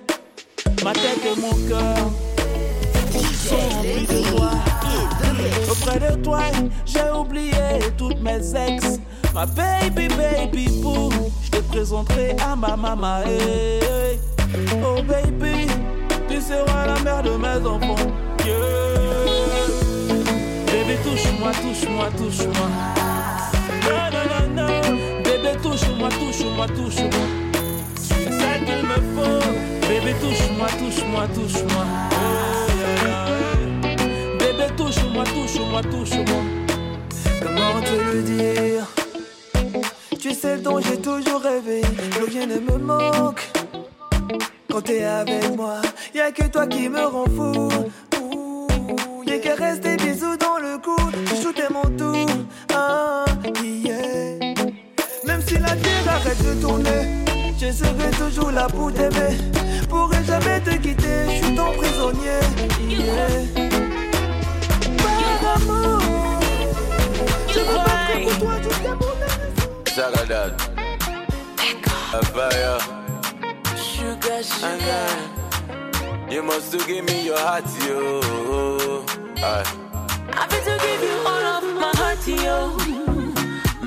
Ma 0.83 0.93
tête 0.93 1.21
et 1.25 1.41
mon 1.41 1.53
cœur 1.69 2.11
sont 3.33 3.77
remplis 3.77 4.07
de 4.09 4.29
toi. 4.35 4.51
Auprès 5.71 6.01
de 6.01 6.17
toi, 6.17 6.41
j'ai 6.85 7.17
oublié 7.17 7.53
toutes 7.97 8.21
mes 8.21 8.41
ex. 8.57 8.99
Ma 9.33 9.47
baby, 9.47 10.09
baby 10.09 10.69
boo, 10.83 11.11
je 11.45 11.51
te 11.51 11.59
présenterai 11.59 12.35
à 12.45 12.57
ma 12.57 12.75
maman. 12.75 13.21
hey, 13.25 13.79
hey. 13.81 14.19
Oh 14.85 15.01
baby, 15.03 15.69
tu 16.29 16.41
seras 16.41 16.87
la 16.87 16.99
mère 17.05 17.23
de 17.23 17.31
mes 17.37 17.65
enfants. 17.65 18.11
Yeah. 18.45 18.57
Bébé, 20.67 20.99
touche-moi, 21.05 21.53
touche-moi, 21.53 22.09
touche-moi. 22.19 22.69
Non, 23.85 24.11
non, 24.11 24.57
non, 24.57 24.67
non. 24.67 25.23
Bébé, 25.23 25.57
touche-moi, 25.63 26.09
touche-moi, 26.09 26.67
touche-moi. 26.67 27.50
Sais. 28.71 29.89
Bébé, 29.89 30.15
touche-moi, 30.21 30.69
touche-moi, 30.79 31.27
touche-moi. 31.35 31.85
Bébé, 34.39 34.67
touche-moi, 34.77 35.25
touche-moi, 35.25 35.81
touche-moi. 35.83 36.43
Comment 37.43 37.81
te 37.83 37.93
le 37.93 38.23
dire? 38.23 38.87
Tu 40.19 40.33
celle 40.33 40.63
dont 40.63 40.81
j'ai 40.81 41.01
toujours 41.01 41.41
rêvé. 41.41 41.83
Rien 42.29 42.47
ne 42.47 42.61
me 42.61 42.79
manque. 42.79 43.51
Quand 44.71 44.83
t'es 44.83 45.05
avec 45.05 45.57
moi, 45.57 45.81
y 46.15 46.21
a 46.21 46.31
que 46.31 46.47
toi 46.47 46.67
qui 46.67 46.89
me 46.89 47.05
rend 47.05 47.25
fou. 47.25 47.69
Y'a 49.27 49.39
qu'à 49.39 49.55
rester 49.55 49.97
bisous 49.97 50.37
dans 50.37 50.59
le 50.59 50.79
cou. 50.79 50.97
Tu 51.27 51.43
shootais 51.43 51.69
mon 51.71 51.83
tour. 51.97 52.27
Ah, 52.73 53.25
yeah. 53.63 54.39
Même 55.27 55.43
si 55.47 55.55
la 55.55 55.75
terre 55.75 56.09
arrête 56.09 56.43
de 56.45 56.61
tourner, 56.61 57.21
je 57.61 57.71
serai 57.73 58.11
toujours 58.17 58.51
là 58.51 58.67
pour 58.69 58.93
t'aimer. 58.93 59.37
Pourrai 59.89 60.25
jamais 60.25 60.61
te 60.61 60.71
quitter, 60.77 61.27
je 61.27 61.45
suis 61.45 61.55
ton 61.55 61.73
prisonnier. 61.73 62.41
Yeah. 62.89 63.29
Par 64.97 65.57
amour, 65.57 66.01
je 67.49 67.61
pour 67.61 68.39
toi 68.39 68.55
jusqu'à 68.63 68.95
mon. 68.95 69.11
Abaya. 72.13 72.79
Sugar, 73.77 74.43
sugar. 74.43 75.11
You 76.31 76.43
must 76.43 76.73
give 76.87 77.05
me 77.05 77.27
your 77.27 77.39
heart, 77.39 77.65
yo. 77.87 79.05
I 79.43 79.65
fit 80.49 80.65
to 80.65 80.79
give 80.79 81.03
you 81.03 81.17
all 81.27 81.45
of 81.57 81.65
my 81.79 81.93
heart, 81.95 82.27
yo. 82.27 83.10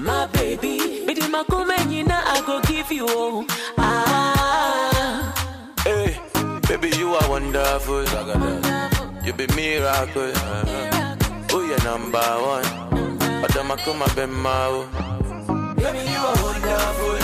My 0.04 0.28
baby, 0.34 1.06
me 1.06 1.14
di 1.14 1.22
makumenyina, 1.32 2.18
I 2.36 2.42
go 2.46 2.60
give 2.62 2.92
you 2.92 3.08
all. 3.08 3.46
Ah, 3.78 5.34
Hey, 5.84 6.18
baby, 6.68 6.90
you 6.98 7.14
are 7.16 7.30
wonderful. 7.30 8.04
You 9.26 9.34
be 9.34 9.48
miracle. 9.56 10.32
Uh-huh. 10.36 11.16
Oh, 11.54 11.62
you're 11.68 11.84
number 11.84 12.20
one. 12.54 12.66
Adama 13.46 13.76
kuma 13.84 14.06
bemao. 14.16 14.86
Baby, 15.78 16.00
you 16.12 16.22
are 16.30 16.40
wonderful. 16.44 17.18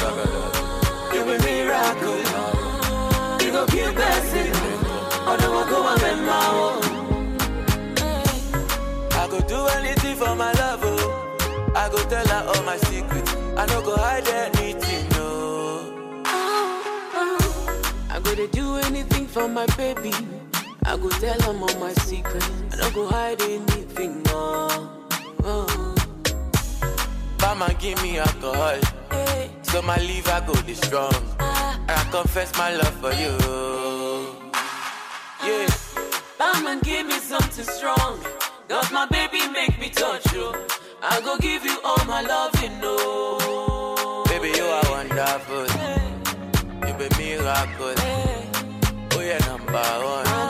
You 1.14 1.22
be 1.28 1.36
miracle. 1.46 2.20
You 3.44 3.50
go 3.52 3.62
keep 3.68 3.92
blessing. 3.96 4.54
Oh, 5.28 5.36
no 5.42 5.48
one 5.52 5.68
go 5.70 5.78
and 5.88 6.00
bend 6.02 6.22
my 6.26 6.48
own. 6.64 6.82
I 9.12 9.28
go 9.30 9.40
do 9.42 9.60
anything 9.78 10.16
for 10.16 10.34
my 10.36 10.52
love, 10.54 10.80
oh. 10.84 10.89
I 11.80 11.88
go 11.88 11.98
tell 12.10 12.28
her 12.28 12.44
all 12.46 12.64
my 12.64 12.76
secrets. 12.76 13.34
I 13.56 13.66
no 13.68 13.82
go 13.82 13.96
hide 13.96 14.28
anything, 14.28 15.08
no. 15.12 16.26
I 18.14 18.20
go 18.22 18.36
to 18.36 18.48
do 18.48 18.76
anything 18.88 19.26
for 19.28 19.48
my 19.48 19.66
baby. 19.78 20.12
I 20.84 20.98
go 20.98 21.08
tell 21.08 21.40
him 21.40 21.64
all 21.64 21.80
my 21.80 21.94
secrets. 21.94 22.50
I 22.74 22.76
don't 22.82 22.94
go 22.94 23.08
hide 23.08 23.42
anything, 23.42 24.24
no. 24.24 24.68
Oh. 25.46 25.96
Mama 27.40 27.74
give 27.80 28.02
me 28.04 28.18
alcohol, 28.20 28.80
eh. 29.12 29.48
so 29.62 29.82
my 29.82 29.98
liver 30.00 30.44
go 30.48 30.62
be 30.64 30.74
strong. 30.74 31.16
And 31.40 31.92
I 31.92 32.08
confess 32.12 32.52
my 32.58 32.76
love 32.76 32.96
for 33.00 33.14
you. 33.14 33.34
Yeah, 35.48 35.66
ah. 35.70 36.26
Batman, 36.38 36.82
give 36.82 37.08
me 37.08 37.20
something 37.20 37.64
strong. 37.64 38.20
Cause 38.68 38.92
my 38.92 39.06
baby 39.06 39.48
make 39.48 39.80
me 39.80 39.90
touch 39.90 40.34
you. 40.34 40.54
I 41.02 41.22
go 41.22 41.38
give 41.38 41.64
you 41.64 41.78
all 41.84 42.04
my 42.06 42.22
love, 42.22 42.54
you 42.62 42.70
know. 42.82 44.24
baby, 44.28 44.50
you 44.58 44.66
are 44.66 44.84
wonderful. 44.90 45.66
You 46.86 46.94
be 46.94 47.08
miracle. 47.18 47.96
Oh, 49.14 49.22
yeah, 49.22 49.38
number 49.48 49.82
one. 50.04 50.49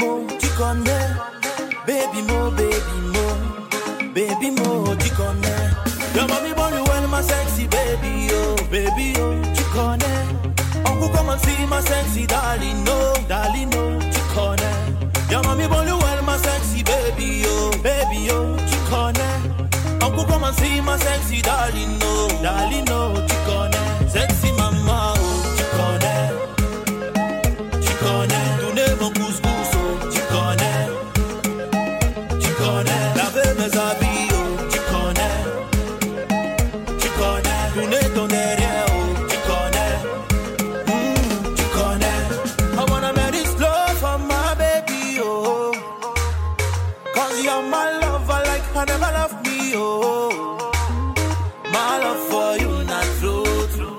Mo, 0.00 0.26
tu 0.40 0.48
connais, 0.56 1.10
baby 1.86 2.22
mo, 2.22 2.50
baby 2.50 2.96
mo, 3.14 3.26
baby 4.14 4.50
mo, 4.50 4.94
tu 4.96 5.10
connais. 5.14 5.70
Your 6.14 6.26
mommy 6.28 6.52
born 6.54 6.74
you 6.74 6.84
well, 6.84 7.06
my 7.08 7.22
sexy 7.22 7.66
baby, 7.68 8.28
oh, 8.32 8.56
baby, 8.70 9.14
oh, 9.18 9.40
tu 9.54 9.64
connais. 9.72 10.26
Uncle 10.86 11.08
come 11.10 11.28
and 11.30 11.40
see 11.42 11.66
my 11.66 11.80
sexy 11.80 12.26
darling, 12.26 12.82
no, 12.84 13.14
darling, 13.28 13.70
no, 13.70 13.98
tu 14.12 14.20
connais. 14.34 15.30
Your 15.30 15.42
mommy 15.44 15.66
born 15.68 15.86
you 15.86 15.96
well, 15.98 16.22
my 16.24 16.36
sexy 16.38 16.82
baby, 16.82 17.42
oh, 17.46 17.70
baby, 17.82 18.28
oh, 18.30 18.56
tu 18.70 18.76
connais. 18.90 20.02
Uncle 20.02 20.24
come 20.24 20.44
and 20.44 20.56
see 20.56 20.80
my 20.80 20.96
sexy 20.98 21.40
darling, 21.42 21.98
no, 21.98 22.28
darling, 22.42 22.84
no, 22.86 22.99
oh. 49.76 50.72
My 51.72 51.98
love 51.98 52.20
for 52.30 52.56
you 52.62 52.84
not 52.84 53.04
true, 53.18 53.66
true. 53.74 53.98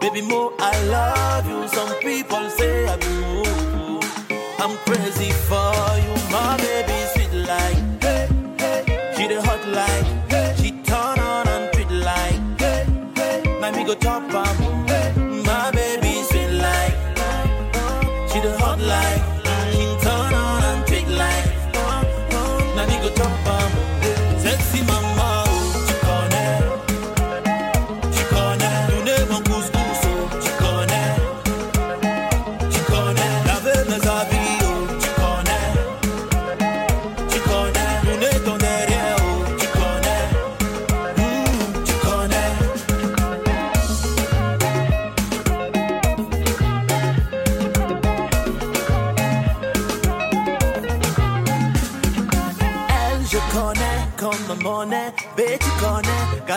Baby, 0.00 0.22
more 0.22 0.52
I 0.58 0.72
love 0.86 1.46
you. 1.48 1.68
Some 1.68 1.94
people 2.00 2.48
say 2.50 2.86
I 2.86 2.96
do. 2.96 4.00
I'm 4.58 4.76
crazy 4.86 5.30
for 5.48 5.71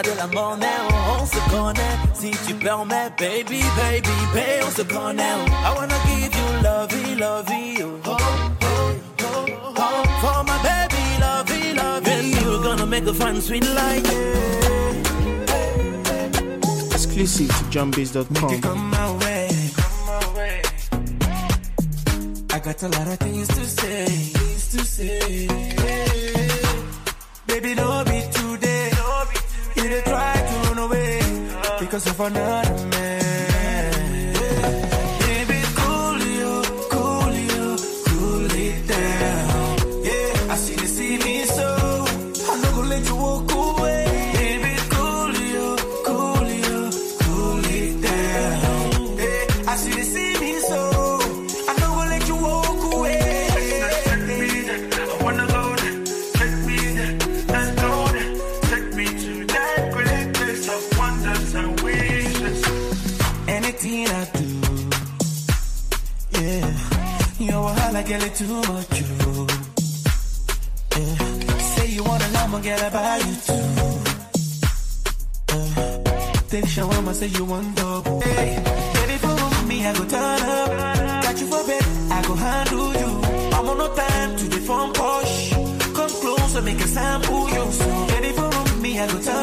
La 0.03 0.27
monnaie, 0.27 0.67
on, 0.89 1.21
on, 1.21 1.25
se 1.25 1.39
connaît. 1.49 1.97
Si 2.13 2.31
tu 2.45 2.53
permets, 2.55 3.11
baby, 3.17 3.61
baby, 3.77 4.09
baby, 4.33 4.63
on 4.65 4.71
se 4.71 4.81
connaît. 4.81 5.23
I 5.23 5.73
wanna 5.73 5.95
give 6.05 6.35
you 6.35 6.63
lovey, 6.63 7.15
lovey, 7.15 7.81
oh, 7.81 8.01
oh, 8.05 8.17
oh, 8.61 8.93
oh. 9.21 9.45
oh. 9.77 10.03
For 10.19 10.43
my 10.43 10.57
baby, 10.63 11.03
lovey, 11.21 11.73
lovey. 11.73 12.03
Then 12.03 12.25
you 12.29 12.61
gonna 12.61 12.85
make 12.85 13.05
a 13.07 13.13
fun, 13.13 13.41
sweet 13.41 13.65
like 13.73 14.05
yeah. 14.05 14.91
Exclusive 16.91 17.47
to 17.47 17.63
JohnBiz.com. 17.71 18.95
Got 22.65 22.81
a 22.81 22.87
lot 22.87 23.07
of 23.07 23.19
things 23.19 23.47
to 23.49 23.63
say, 23.63 24.05
things 24.07 24.69
to 24.71 24.83
say. 24.83 25.45
Yeah. 25.45 26.81
Baby, 27.45 27.75
don't 27.75 28.07
be 28.07 28.23
too 28.33 28.57
try 29.89 30.33
to 30.33 30.55
run 30.67 30.77
away 30.79 31.19
because 31.79 32.07
of 32.07 32.19
another 32.19 32.87
man. 32.87 33.24
girl, 68.05 68.21
it's 68.21 68.39
too 68.39 68.47
much. 68.47 69.01
You. 69.01 69.47
Yeah. 70.97 71.57
Say 71.73 71.87
you 71.95 72.03
want 72.03 72.23
a 72.23 72.31
llama, 72.33 72.61
girl, 72.61 72.79
I 72.79 72.89
buy 72.89 73.17
you 73.17 73.35
two. 73.47 73.53
Uh, 75.53 75.97
take 76.49 76.65
shawarma, 76.65 77.13
say 77.13 77.27
you 77.27 77.45
want 77.45 77.75
double. 77.75 78.21
Hey, 78.21 78.61
baby, 78.95 79.17
for 79.17 79.65
me, 79.67 79.85
I 79.85 79.93
go 79.93 80.05
turn 80.05 80.41
up. 80.55 81.23
Got 81.23 81.39
you 81.41 81.47
for 81.47 81.63
bed, 81.67 81.83
I 82.11 82.21
go 82.27 82.35
handle 82.35 82.93
you. 83.01 83.11
I'm 83.55 83.69
on 83.69 83.77
no 83.77 83.87
time 83.95 84.37
to 84.37 84.45
the 84.53 84.59
phone 84.67 84.93
push. 84.93 85.53
Come 85.53 85.93
close, 85.93 86.21
closer, 86.21 86.61
make 86.61 86.79
a 86.79 86.87
sample 86.87 87.49
you. 87.49 87.71
So, 87.71 88.07
baby, 88.07 88.31
for 88.33 88.75
me, 88.81 88.99
I 88.99 89.07
go 89.07 89.19
turn 89.21 89.34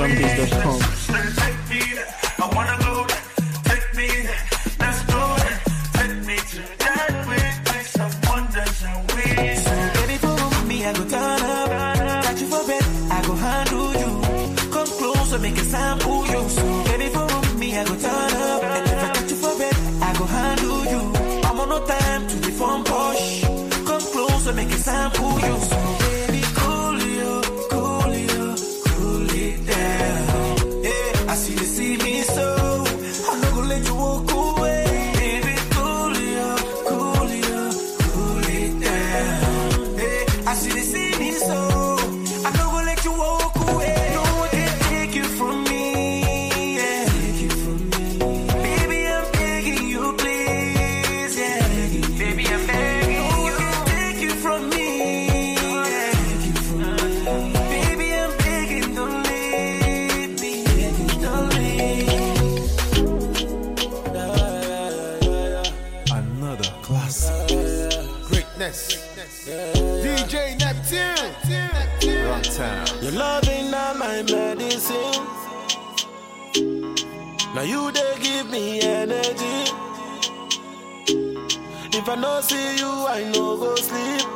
zombies.com. 0.00 0.89
me 41.18 41.32
so 41.32 41.69
I 82.10 82.16
no 82.16 82.40
see 82.40 82.76
you, 82.78 83.06
I 83.06 83.22
no 83.32 83.56
go 83.56 83.76
sleep. 83.76 84.26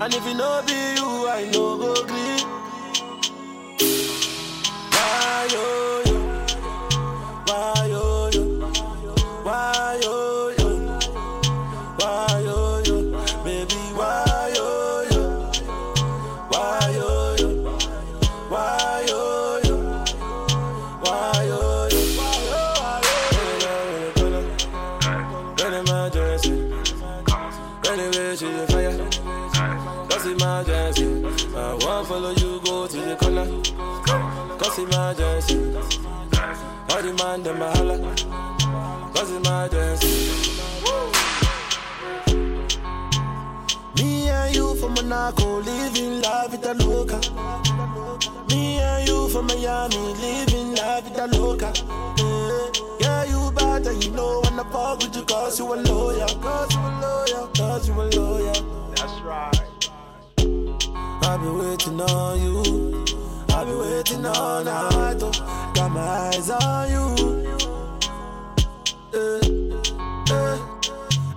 And 0.00 0.14
if 0.14 0.24
you 0.24 0.34
no 0.34 0.62
be 0.66 0.72
you, 0.72 1.28
I 1.28 1.50
no 1.52 1.76
go. 1.76 1.94
Sleep. 1.94 2.15
emergency. 30.36 31.06
I 31.56 31.78
won't 31.80 32.08
follow 32.08 32.30
you, 32.30 32.60
go 32.64 32.86
to 32.86 32.96
the 32.96 33.16
corner. 33.16 33.46
Cause 34.58 34.78
emergency. 34.78 35.56
All 36.90 37.02
the 37.02 37.12
man, 37.18 37.42
them 37.42 37.62
a 37.62 37.70
holler. 37.76 37.98
Cause 39.14 39.30
emergency. 39.32 40.52
Me 43.96 44.28
and 44.28 44.54
you 44.54 44.74
from 44.76 44.94
Monaco, 44.94 45.60
living 45.60 46.20
life 46.22 46.52
with 46.52 46.66
a 46.66 46.74
loca. 46.84 47.18
Me 48.48 48.78
and 48.78 49.08
you 49.08 49.28
from 49.28 49.46
Miami, 49.46 49.96
living 49.96 50.74
life 50.74 51.04
with 51.04 51.18
a 51.18 51.26
loca. 51.38 51.72
Yeah. 52.18 52.70
yeah, 53.00 53.24
you 53.24 53.52
bad 53.52 53.86
and 53.86 54.04
you 54.04 54.10
know 54.12 54.40
when 54.42 54.58
I 54.60 54.64
fuck 54.70 54.98
with 54.98 55.16
you 55.16 55.22
cause 55.22 55.58
you 55.58 55.72
a 55.72 55.76
lawyer. 55.76 56.26
Cause 56.26 56.74
you 56.74 56.80
a 56.80 56.92
lawyer, 57.00 57.48
cause 57.54 57.88
you 57.88 57.94
a 57.94 58.04
lawyer. 58.18 58.52
That's 58.94 59.20
right. 59.22 59.75
I've 61.28 61.40
been 61.40 61.58
waiting 61.58 62.00
on 62.00 62.40
you. 62.40 63.04
I've 63.48 63.66
been 63.66 63.78
waiting 63.78 64.24
all 64.26 64.62
night. 64.62 65.18
Oh. 65.20 65.72
Got 65.74 65.90
my 65.90 66.00
eyes 66.00 66.50
on 66.50 66.88
you. 66.88 67.06
Eh, 69.12 69.40
eh. 70.30 70.58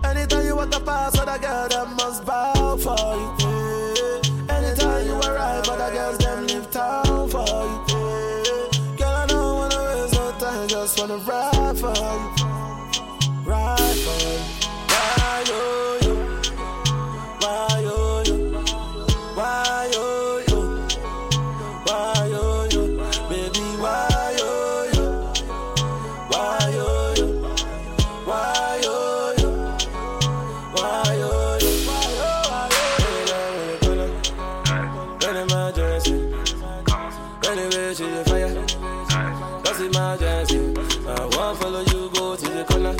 Anytime 0.09 0.45
you 0.45 0.55
want 0.55 0.71
to 0.73 0.79
pass, 0.79 1.17
other 1.17 1.39
girl, 1.39 1.67
that 1.69 1.87
must 1.97 2.23
bow 2.23 2.77
for 2.77 3.15
you. 3.15 3.38
she 37.99 38.05
a 38.05 38.23
fire. 38.23 38.55
Cause 39.63 39.81
emergency, 39.81 40.59
I 41.05 41.29
won't 41.33 41.57
follow 41.59 41.81
you 41.81 42.09
go 42.13 42.35
to 42.35 42.47
the 42.47 42.63
corner. 42.63 42.95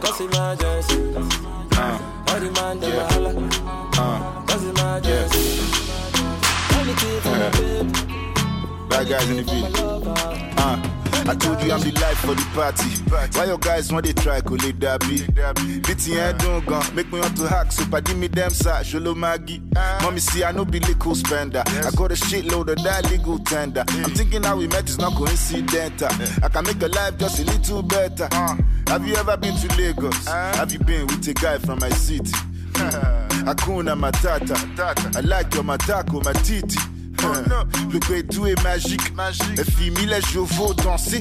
Cause 0.00 0.20
emergency, 0.20 1.14
uh, 1.16 2.28
all 2.28 2.40
the 2.40 2.50
man 2.56 2.78
they 2.78 2.88
yeah. 2.88 3.12
holla. 3.12 3.32
Uh, 3.96 4.44
Cause 4.44 4.64
emergency, 4.64 5.44
yeah. 6.12 6.80
anything 6.80 7.20
for 7.22 7.34
my 7.40 7.48
babe. 7.56 8.88
Bad 8.90 9.08
guys 9.08 9.30
in 9.30 9.36
the 9.38 9.44
beat. 9.44 10.58
Uh. 10.58 10.95
I 11.28 11.34
told 11.34 11.60
you 11.62 11.72
I'm 11.72 11.80
the 11.80 11.90
life 12.00 12.18
for 12.18 12.34
the 12.34 12.46
party. 12.54 12.88
Why 13.36 13.46
your 13.46 13.58
guys 13.58 13.92
want 13.92 14.06
they 14.06 14.12
try 14.12 14.40
to 14.40 14.54
let 14.54 14.78
that 14.80 15.00
be? 15.00 15.26
Head 16.14 16.38
don't 16.38 16.64
gun, 16.64 16.94
make 16.94 17.12
me 17.12 17.18
want 17.18 17.36
to 17.38 17.48
hack. 17.48 17.72
So 17.72 17.84
paddy 17.86 18.14
me 18.14 18.28
them 18.28 18.50
side, 18.50 18.86
sholo 18.86 19.16
maggie. 19.16 19.60
Mommy 20.02 20.20
see 20.20 20.44
I 20.44 20.52
know 20.52 20.64
be 20.64 20.78
liquor 20.80 21.14
spender. 21.14 21.64
I 21.66 21.90
got 21.96 22.12
a 22.12 22.14
shitload 22.14 22.68
of 22.68 22.82
that 22.84 23.10
legal 23.10 23.38
tender. 23.40 23.84
I'm 23.88 24.10
thinking 24.12 24.44
how 24.44 24.56
we 24.56 24.68
met 24.68 24.88
is 24.88 24.98
not 24.98 25.14
coincidental. 25.14 26.08
I 26.42 26.48
can 26.48 26.64
make 26.64 26.80
a 26.82 26.88
life 26.88 27.18
just 27.18 27.40
a 27.40 27.44
little 27.44 27.82
better. 27.82 28.28
Have 28.86 29.06
you 29.06 29.16
ever 29.16 29.36
been 29.36 29.56
to 29.56 29.76
Lagos? 29.76 30.26
Have 30.28 30.72
you 30.72 30.78
been 30.78 31.06
with 31.08 31.26
a 31.26 31.34
guy 31.34 31.58
from 31.58 31.80
my 31.80 31.90
city? 31.90 32.30
Hakuna 33.46 33.96
Matata. 33.98 34.56
I 35.16 35.20
like 35.20 35.52
your 35.54 35.64
matako, 35.64 36.24
my 36.24 36.32
titi. 36.42 36.78
Le 37.92 37.98
pétou 38.00 38.46
est 38.46 38.62
magique. 38.62 39.00
Fimi 39.76 40.06
les 40.06 40.20
chevaux 40.22 40.74
danser. 40.74 41.18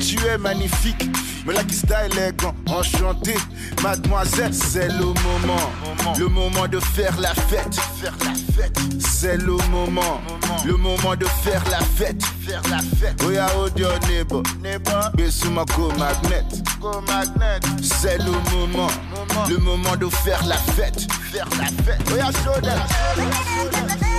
Tu 0.00 0.18
es 0.26 0.36
magnifique, 0.36 1.08
me 1.46 1.52
like 1.52 1.72
style 1.72 2.10
élégant, 2.10 2.54
enchanté, 2.66 3.36
mademoiselle, 3.84 4.52
c'est 4.52 4.88
le 4.88 5.04
moment, 5.04 5.70
le 6.18 6.26
moment 6.26 6.66
de 6.66 6.80
faire 6.80 7.16
la 7.20 7.32
fête, 7.34 7.76
faire 8.00 8.14
la 8.24 8.32
fête, 8.52 8.76
c'est 8.98 9.36
le 9.36 9.56
moment, 9.70 10.20
le 10.66 10.76
moment 10.76 11.14
de 11.14 11.24
faire 11.24 11.62
la 11.70 11.78
fête, 11.78 12.20
faire 12.44 12.62
la 12.68 12.78
fête. 12.78 13.22
Oh 13.24 13.30
yeah, 13.30 13.46
hold 13.50 13.78
your 13.78 13.96
neighbor, 14.08 14.42
neighbor, 14.60 15.10
Besuma 15.14 15.64
go 15.76 15.92
magnet, 15.96 16.44
go 16.80 17.00
magnet, 17.02 17.60
c'est 17.80 18.18
le 18.18 18.32
moment, 18.50 18.90
le 19.48 19.56
moment 19.58 19.94
de 19.94 20.08
faire 20.08 20.44
la 20.46 20.56
fête, 20.56 21.06
faire 21.30 21.46
la 21.60 21.66
fête. 21.84 22.00
Oh 22.10 22.16
yeah, 22.16 22.32
show 22.32 24.17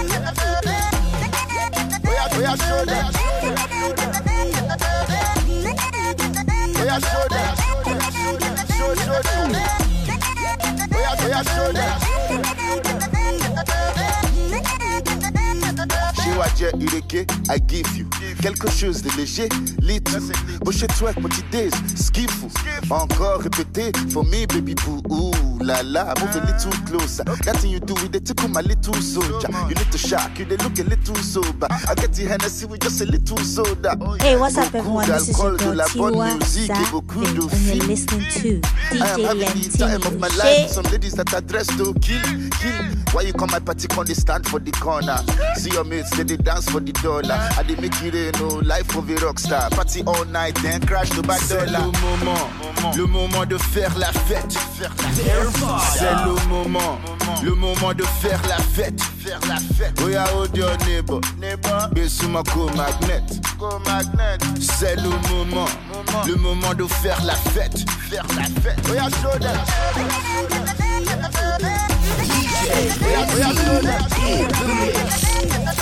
Chiwaje 17.19 17.25
Ireke, 17.25 17.25
I 17.49 17.59
give 17.59 17.97
you 17.97 18.05
quelque 18.41 18.69
chose 18.69 19.01
de 19.01 19.09
léger, 19.17 19.49
lit. 19.81 20.03
Boucher 20.63 20.87
twerk, 20.87 21.15
petit 21.21 21.43
days, 21.51 21.71
skillful. 21.95 22.49
Encore 22.89 23.41
répété, 23.41 23.91
for 24.11 24.23
me, 24.23 24.45
baby 24.47 24.75
boo. 24.75 25.01
Ooh 25.11 25.31
la 25.61 25.81
la, 25.83 26.13
move 26.19 26.35
a 26.35 26.45
little 26.45 26.71
closer. 26.85 27.23
That 27.45 27.57
thing 27.57 27.71
you 27.71 27.79
do 27.79 27.93
with 27.95 28.11
the 28.11 28.19
tickle 28.19 28.49
my 28.49 28.61
little 28.61 28.93
soldier. 28.95 29.49
You 29.67 29.75
need 29.75 29.91
to 29.91 29.97
shock, 29.97 30.37
you 30.39 30.45
they 30.45 30.57
look 30.57 30.77
a 30.79 30.83
little 30.83 31.15
sober. 31.15 31.67
Ah. 31.69 31.89
I 31.89 31.95
get 31.95 32.13
the 32.13 32.25
Hennessy 32.25 32.65
with 32.65 32.81
just 32.81 33.01
a 33.01 33.05
little 33.05 33.37
soda. 33.37 33.97
Oh, 34.01 34.15
hey, 34.19 34.37
what's 34.37 34.57
up, 34.57 34.73
everyone? 34.73 35.07
This 35.07 35.29
is 35.29 35.37
your 35.39 35.57
girl 35.57 35.75
Tiwa 35.87 36.37
musique 36.37 36.67
Zach, 36.67 36.93
and 36.93 37.75
you're 37.75 37.87
listening 37.87 38.29
to 38.31 38.61
I 38.91 39.07
am 39.09 39.19
DJ 39.19 39.37
having 39.37 39.61
the 39.61 39.77
time 39.77 40.01
of 40.03 40.19
my 40.19 40.27
Lentini. 40.29 40.61
life. 40.61 40.69
Some 40.69 40.85
ladies 40.91 41.13
that 41.13 41.33
are 41.33 41.41
dressed 41.41 41.77
to 41.77 41.93
kill, 41.95 42.21
kill. 42.59 42.98
Why 43.11 43.23
you 43.23 43.33
come 43.33 43.49
my 43.51 43.59
party 43.59 43.87
on 43.97 44.05
they 44.05 44.13
stand 44.13 44.47
for 44.47 44.59
the 44.59 44.71
corner? 44.71 45.17
See 45.55 45.71
your 45.71 45.83
mates, 45.83 46.11
they, 46.15 46.23
they 46.23 46.37
dance 46.37 46.69
for 46.69 46.79
the 46.79 46.91
dollar. 46.93 47.33
I 47.57 47.63
they 47.63 47.75
make 47.81 47.99
it 48.03 48.13
rain, 48.13 48.31
no 48.39 48.57
life 48.59 48.95
of 48.95 49.09
a 49.09 49.15
rock 49.25 49.39
star. 49.39 49.69
Party 49.71 50.03
all 50.05 50.25
night, 50.25 50.55
then 50.61 50.79
crash 50.81 51.09
the 51.09 51.23
back 51.23 51.41
C'est 51.41 51.65
dollar. 51.65 51.87
le 51.87 51.91
moment, 51.99 52.49
le 52.95 53.05
moment 53.07 53.45
de 53.45 53.57
faire 53.57 53.97
la 53.97 54.11
fête. 54.13 54.53
Faire 54.77 54.93
la 55.01 55.09
fête. 55.09 55.55
C'est 55.97 56.13
le 56.25 56.47
moment, 56.47 56.99
le 57.43 57.55
moment 57.55 57.93
de 57.93 58.03
faire 58.21 58.39
la 58.47 58.57
fête. 58.57 59.01
Faire 59.01 59.39
la 59.47 59.57
fête. 59.57 59.99
Oh 60.03 60.07
yeah, 60.07 60.27
hold 60.27 60.55
your 60.55 60.77
neighbor, 60.85 61.19
neighbor. 61.39 61.89
Besuma 61.91 62.43
go 62.53 62.69
magnet, 62.77 63.23
go 63.57 63.79
magnet. 63.85 64.37
C'est 64.61 64.95
le 64.97 65.09
moment, 65.33 65.65
le 66.27 66.35
moment 66.35 66.73
de 66.75 66.85
faire 66.85 67.23
la 67.25 67.33
fête. 67.35 67.89
Faire 68.09 68.25
la 68.37 68.43
fête. 68.61 68.79
Oh 68.87 68.93
yeah, 68.93 69.09
show 69.09 69.37
them. 69.39 69.57
Oh 72.71 72.75
oh 72.75 73.37
yeah, 73.37 73.51
show 73.53 73.81
them. 73.81 74.07
Oh 75.67 75.78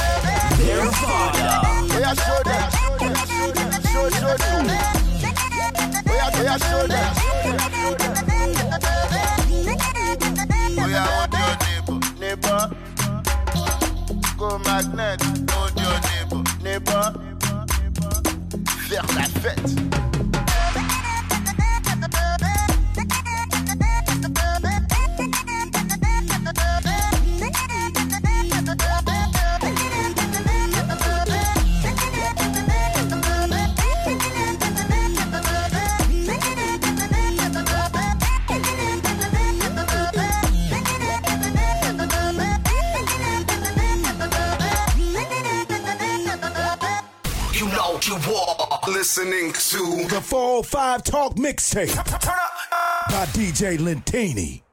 Five 50.63 51.03
Talk 51.03 51.35
Mixtape 51.35 51.93
by 51.95 53.25
DJ 53.33 53.77
Lentini. 53.77 54.63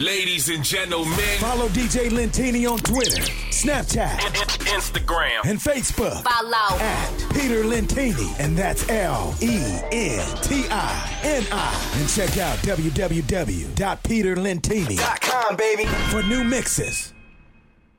Ladies 0.00 0.48
and 0.48 0.64
gentlemen, 0.64 1.14
follow 1.38 1.68
DJ 1.68 2.08
Lentini 2.10 2.68
on 2.68 2.78
Twitter, 2.78 3.22
Snapchat, 3.50 4.18
Instagram, 4.66 5.44
and 5.44 5.60
Facebook. 5.60 6.24
Follow 6.24 6.76
at 6.80 7.10
Peter 7.32 7.62
Lentini, 7.62 8.34
and 8.40 8.56
that's 8.56 8.88
L 8.88 9.32
E 9.40 9.60
N 9.92 10.26
T 10.42 10.64
I 10.70 11.18
N 11.22 11.44
I. 11.52 11.92
And 12.00 12.08
check 12.08 12.36
out 12.38 12.58
www.peterlentini.com, 12.58 15.56
baby, 15.56 15.84
for 16.10 16.22
new 16.24 16.42
mixes. 16.42 17.11